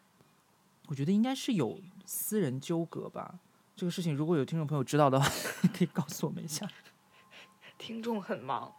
[0.88, 3.38] 我觉得应该是有私人纠葛吧。
[3.74, 5.26] 这个事情如果有听众朋友知道的话，
[5.76, 6.68] 可以告诉我们一下。
[7.76, 8.72] 听众很忙，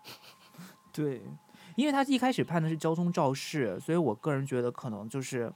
[0.93, 1.21] 对，
[1.75, 5.51] 因为他一开始判的是交通肇事，所以我个人觉得可能就是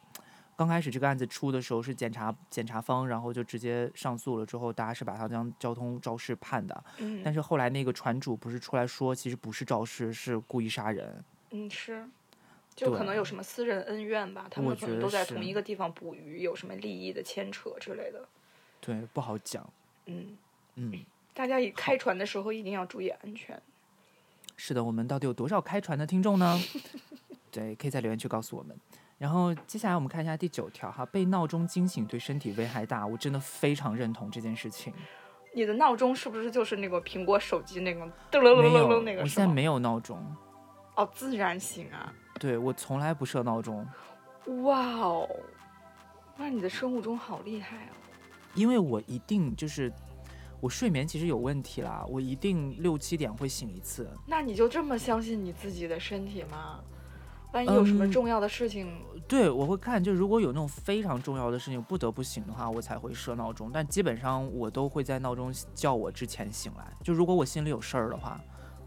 [0.56, 6.84] 刚开始这个案子出的时候是检察检察方，然后就直接上诉了，之后大家是把他当交通肇事判的。
[6.98, 11.24] 嗯，但是后来那个船主不是出来说，其实不是肇事，是故意杀人。
[11.52, 12.06] 嗯是，
[12.76, 18.28] 就可能有什么私人恩怨吧，他们可能都在同一个地方捕鱼，有什么利益的牵扯之类的。
[18.82, 19.68] 对，不好讲。
[20.06, 20.38] 嗯，
[20.76, 23.62] 嗯，大家以开船的时候一定要注意安全。
[24.62, 26.60] 是的，我们到底有多少开船的听众呢？
[27.49, 28.78] 对，可以在留言区告诉我们。
[29.18, 34.93] 然后接下来我们看一下第九条哈，被闹钟惊醒对身体危害大，我真的非常认同这件事情。
[35.53, 39.22] 你的闹钟是不是就是那个苹果手机那个噔噔噔噔噔那个？
[39.22, 40.22] 我现在没有闹钟，
[40.95, 42.14] 哦，自然醒啊！
[42.38, 43.88] 对我从来不设闹钟，
[44.64, 45.30] 哇哦，
[46.38, 47.95] 哇，你的生物钟好厉害啊！
[48.55, 49.91] 因为我一定就是
[50.60, 54.10] 我睡眠其实有问题啦，我一定六七点会醒一次。
[54.26, 56.80] 那你就这么相信你自己的身体吗？
[57.51, 63.72] 万一有什么嗯重要的事情，对，我会看，就如果有那种非常重要的事情不得不醒的话，我才会设闹钟。
[63.74, 66.86] 但基本上我都会在闹钟叫我之前醒来。
[67.03, 68.39] 就如果我心里有事儿的话，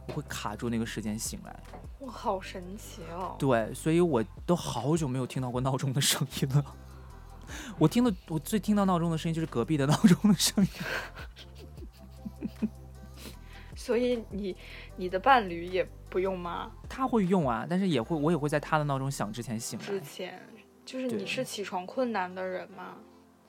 [0.07, 1.61] 我会卡住那个时间醒来。
[2.01, 3.35] 哇，好神奇哦！
[3.37, 6.65] 对，所以我都好久没有听到过闹钟的声音了。
[7.79, 10.71] 我听的，我最听到闹钟的声音就是隔壁的闹钟的声音。
[13.83, 14.57] 所以你
[14.95, 16.71] 你的伴侣也不用吗？
[16.89, 20.01] 他会用啊，但是也会，我也会在他的闹钟响之前醒来之。
[20.01, 20.41] 前
[20.85, 22.99] 就是你是起床困难的人吗？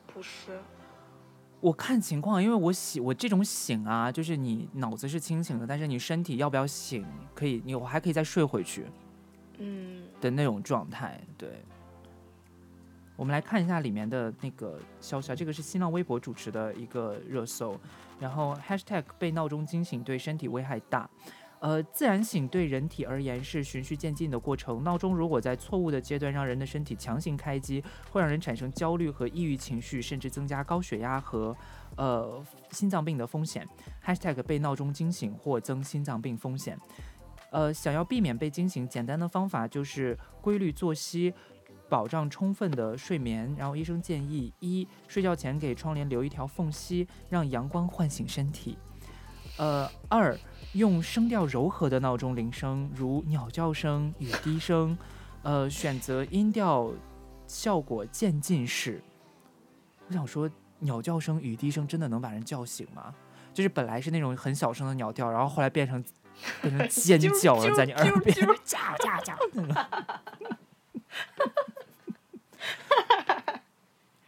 [0.07, 0.59] 不是，
[1.59, 7.05] 我看情况，因为我醒，我这种醒啊，就是你脑子是清醒的，但是你身体要不要醒，
[7.35, 8.87] 可以，你我还可以再睡回去
[9.59, 11.21] 嗯，的那种状态。
[11.37, 11.63] 对，
[13.15, 17.79] 我们来看一下里面的那个消息啊，这个是新浪微博主持的一个热搜，
[18.19, 21.09] 然后 hashtag 被闹钟惊醒对身体危害大。
[21.59, 24.83] 呃，自然醒对人体而言是循序渐进的过程。
[24.83, 31.55] 闹钟如果在错误的阶段让人的身体强行开机，会让人产生焦虑和抑郁情绪，甚至增加高血压和
[31.95, 33.65] 呃心脏病的风险。
[34.05, 36.77] #hashtag 被闹钟惊醒或增心脏病风险。
[37.49, 41.33] 呃，想要避免被惊醒，简单的方法就是规律作息，
[41.89, 43.53] 保障充分的睡眠。
[43.57, 48.77] 然后医生建议：一、睡觉前给窗帘留一条缝隙，让阳光唤醒身体。
[49.57, 50.35] 呃，二、
[50.73, 54.97] 用声调柔和的闹钟铃声，如鸟叫声、雨滴声，
[55.43, 56.91] 呃，选择音调
[57.45, 58.99] 效果渐进式。
[60.07, 63.13] 我想说，鸟叫声、雨滴声真的能把人叫醒吗？
[63.53, 66.03] 就是本来是那种很小声的鸟叫，然后后来变成
[66.59, 69.87] 变成尖叫了，在你耳边叫叫叫那个。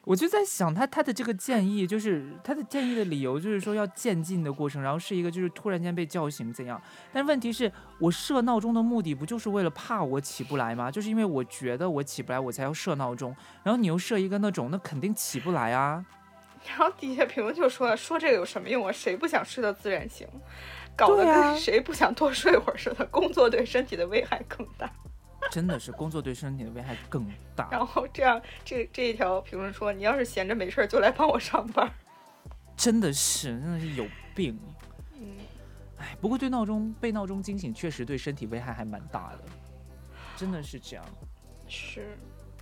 [0.06, 6.80] 我就在想他他的这个建议，就是他的建议的理由，就是说要渐进的过程，然后是一个就是突然间被叫醒怎样？
[7.12, 10.92] 但问题是我设闹钟的目的不就是为了怕我起不来吗？
[10.92, 13.36] 就是因为我觉得我起不来，我才要设闹钟。
[13.64, 16.06] 然后你又设一个那种，那肯定起不来啊。
[16.68, 18.92] 然后底下评论就说了，说这个有什么用啊？
[18.92, 20.28] 谁不想睡到自然醒？
[20.96, 24.90] 搞得跟谁不想多睡会儿似的，工作对身体的危害更大。
[25.52, 27.26] 真的是工作对身体的危害更
[27.56, 27.70] 大。
[27.72, 31.92] 然后这样，这这一条评论说，你要是闲着没事儿就来帮我上班。
[32.76, 34.60] 真的是，真的是有病。
[35.14, 35.38] 嗯，
[35.98, 39.40] 哎，不过对闹钟被闹钟惊醒，确实对身体危害还蛮大的。
[40.36, 41.06] 真的是这样。
[41.68, 42.18] 是，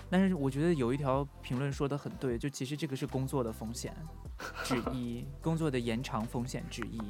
[0.09, 3.95] 但是我觉得有一条评论说的很对，就其实这个是工作的风险
[4.63, 7.01] 之一， 工作的延长风险之一。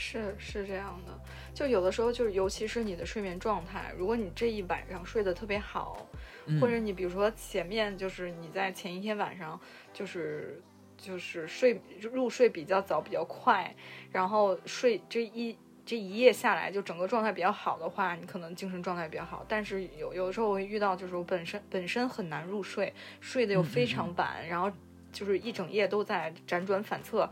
[0.00, 1.20] 是是这样的，
[1.52, 6.06] 就有的时候就是，尤其是你的睡眠状态，如果你这一晚上睡得特别好，
[6.46, 9.60] 嗯或者你比如说前面就是你在前一天晚上
[9.92, 10.62] 就是
[10.96, 13.74] 就是睡入睡比较早比较快，
[14.12, 19.44] 然后睡这一这一夜下来就整个状态比较好的话，你可能精神状态比较好。
[19.48, 24.70] 但是有有的时候我会遇到，就是我本身本身很难入睡，睡得又非常晚，然后
[25.10, 27.28] 就是一整夜都在辗转反侧。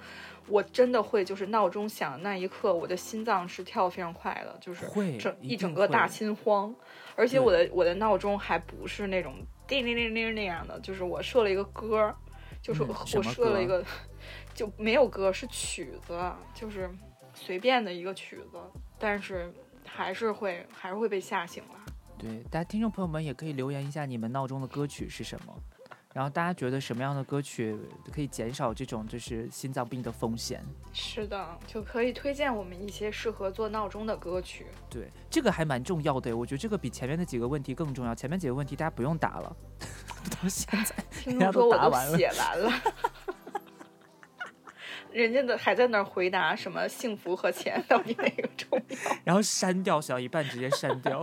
[0.48, 6.74] 我真的会，就是闹钟响的那一刻，我的心脏是跳得非常快的，就是会整一整个大心慌，
[7.14, 9.34] 而且我的我的闹钟还不是那种
[9.66, 12.14] 叮铃铃铃那样的，就是我设了一个歌儿，
[12.62, 13.84] 就是嗯我设了一个
[14.54, 16.18] 就没有歌，是曲子，
[16.54, 16.88] 就是
[17.34, 18.58] 随便的一个曲子，
[18.98, 19.52] 但是
[19.84, 21.80] 还是会还是会被吓醒了。
[22.18, 25.54] 对，大家听众朋友们也可以留言一下你们闹钟的歌曲是什么，
[26.16, 27.76] 然后大家觉得什么样的歌曲
[28.10, 30.64] 可以减少这种就是心脏病的风险？
[30.94, 34.66] 是的，就可以推荐我们一些适合做闹钟的歌曲。
[34.88, 38.14] 对，这个还蛮重要的，我觉得这个比前面的几个问题更重要。
[38.14, 39.56] 前面几个问题大家不用答了，
[40.40, 42.72] 到现在 听说我都答完了写完了，
[45.12, 49.16] 人家的还在那儿回答什么幸福和钱到底哪个重要？
[49.22, 51.22] 然后删掉，写到一半直接删掉。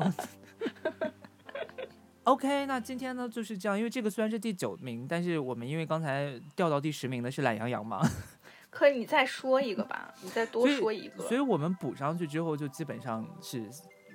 [2.26, 8.02] OK，那今天呢就是这样，因为这个虽然是第九名，但是我们因为刚才掉到第十名的是懒羊羊嘛，
[8.72, 11.24] 可以你再说一个吧，你再多说一个。
[11.28, 13.70] 所以我们补上去之后就基本上是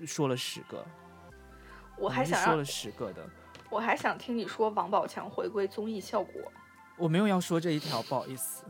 [0.07, 0.83] 说了十个，
[1.99, 3.29] 我还想说了十个的，
[3.69, 6.51] 我还想听你说王宝强回归综艺效果，
[6.97, 8.65] 我没有要说这一条，不好意思。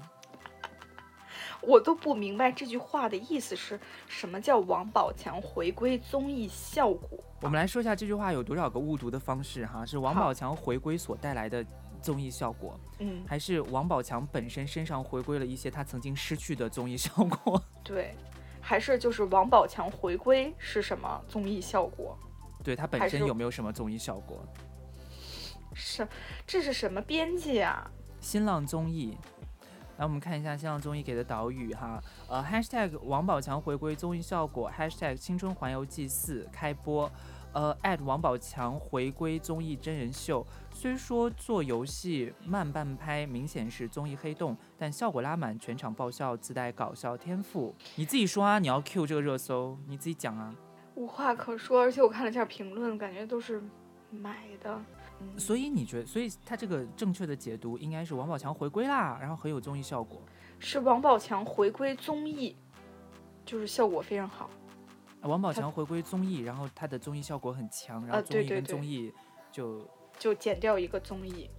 [1.60, 7.18] 我都不明白这句话的意思是什么叫王宝强回归综艺效果。
[7.40, 11.64] 我们来说一下这句话有多少个误读的方式哈，是王宝强回归所带来的
[12.00, 17.62] 综艺效果，嗯，还是王宝强本身身上回归了一些他曾经失去的综艺效果？
[17.82, 18.14] 对，
[18.60, 22.16] 还是就是王宝强回归是什么综艺效果？
[22.64, 24.44] 对他本身有没有什么综艺效果？
[25.74, 26.06] 是
[26.46, 27.88] 这是什么编辑啊？
[28.20, 29.16] 新浪综艺。
[29.98, 37.10] 来，我们看一下新浪综艺给的导语哈，呃，#hashtag 王宝强回归综艺效果，#hashtag 青春环游记四开播，
[37.52, 40.46] 呃王宝强回归综艺真人秀。
[40.72, 47.74] 虽说做游戏慢半拍，明显是综艺黑洞，但效果拉满，全场爆笑，自带搞笑天赋。
[47.96, 50.54] 你自己说啊，你要 Q 这个热搜，你自己讲啊。
[50.94, 53.60] 无话可说，而且我看了一下评论，感觉都是
[54.12, 54.80] 买的。
[55.20, 60.22] 嗯，所以你觉得，所以他这个正确的解读应该是王宝强回归啦，然后很有综艺效果。
[60.58, 62.56] 是王宝强回归综艺，
[63.44, 64.50] 就是效果非常好。
[65.22, 69.12] 王宝强回归综艺，然后他的综艺效果很强，然后啊综艺跟对对对综艺
[69.50, 69.88] 就
[70.18, 71.50] 就剪掉一个综艺。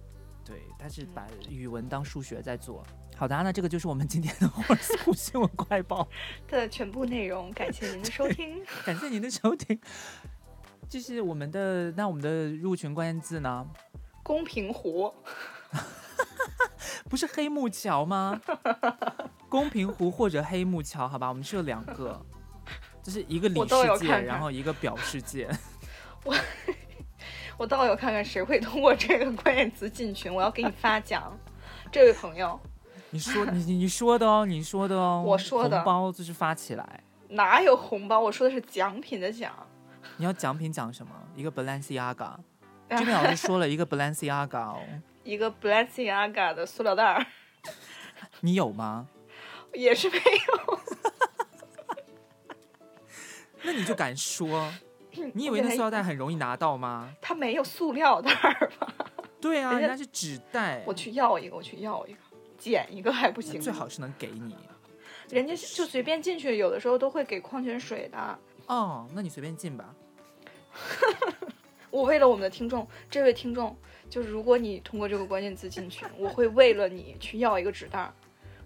[0.44, 2.82] 对，他是嗯把语文当数学在做。
[3.16, 6.08] 好的啊，那这个就是我们今天的 Horse 新闻快报，
[6.48, 8.64] 的全部内容，感谢您的收听。
[8.86, 9.78] 感谢您的收听。
[10.90, 13.64] 这是我们的，那我们的入群关键字呢？
[14.24, 15.14] 公平湖，
[17.08, 18.40] 不是黑木桥吗？
[19.48, 22.20] 公平湖或者黑木桥，好吧，我们是有两个，
[23.04, 25.48] 就是一个里世界，看看然后一个表世界。
[26.26, 26.34] 我
[27.56, 31.38] 我倒要看看谁会通过这个关键词进群，我要给你发奖。
[31.92, 32.58] 这位朋友，
[33.10, 37.04] 你说你你你说的哦，你说的哦，我说的红包就是发起来。
[37.28, 38.18] 哪有红包？
[38.18, 39.54] 我说的是奖品的奖。
[40.20, 41.12] 你要奖品奖什么？
[41.34, 42.34] 一个 Balenciaga。
[42.90, 44.82] 这边老师说了一个 Balenciaga 哦，
[45.24, 47.26] 一个 Balenciaga 的塑料袋儿，
[48.40, 49.08] 你有吗？
[49.72, 50.80] 也是没有。
[53.62, 54.70] 那你就敢说？
[55.32, 57.14] 你以为那塑料袋很容易拿到吗？
[57.22, 58.92] 它没有塑料袋儿吧？
[59.40, 62.18] 对啊，人家是纸袋，我去要一个，我去要一个，
[62.58, 63.60] 捡一个还不行吗？
[63.62, 64.54] 最好是能给你。
[65.30, 68.38] 人家就随便进去，有的时候都会给矿泉水的。
[68.66, 69.94] 哦，那你随便进吧。
[71.90, 73.76] 我为了我们的听众，这位听众，
[74.08, 78.14] 就是如果你通过这个关键字进群， 我会为了你去要一个纸袋儿，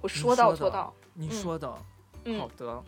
[0.00, 0.92] 我说到做到。
[1.14, 1.72] 你说的，
[2.24, 2.82] 嗯好的，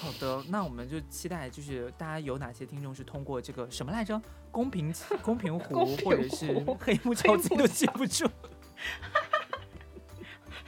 [0.00, 4.20] 好的，那我们就期待，就是大家有哪些听众是通过这个什么来着？
[4.50, 4.92] 公平
[5.22, 8.26] 公平湖或者是黑木桥，自己都记不住。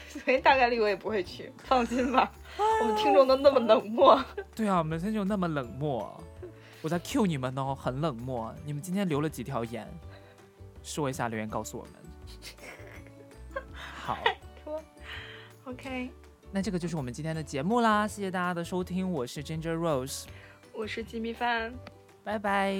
[0.08, 2.30] 所以大概率我也不会去，放心吧。
[2.58, 4.22] 我们听众都那么冷漠，
[4.54, 6.22] 对啊，我们听众那么冷漠，
[6.82, 8.54] 我在 Q 你们哦，很冷漠。
[8.64, 9.88] 你们今天留了几条言？
[10.82, 11.92] 说一下，留言告诉我们。
[13.72, 14.18] 好
[15.64, 16.10] ，OK，
[16.50, 20.24] 那这个就是我们今天的节目啦，谢谢大家的收听，我是 Ginger Rose，
[20.72, 21.74] 我是鸡米饭。
[22.24, 22.74] 拜拜。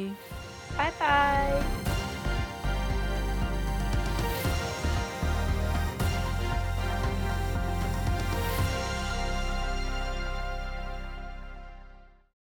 [0.76, 1.97] 拜拜。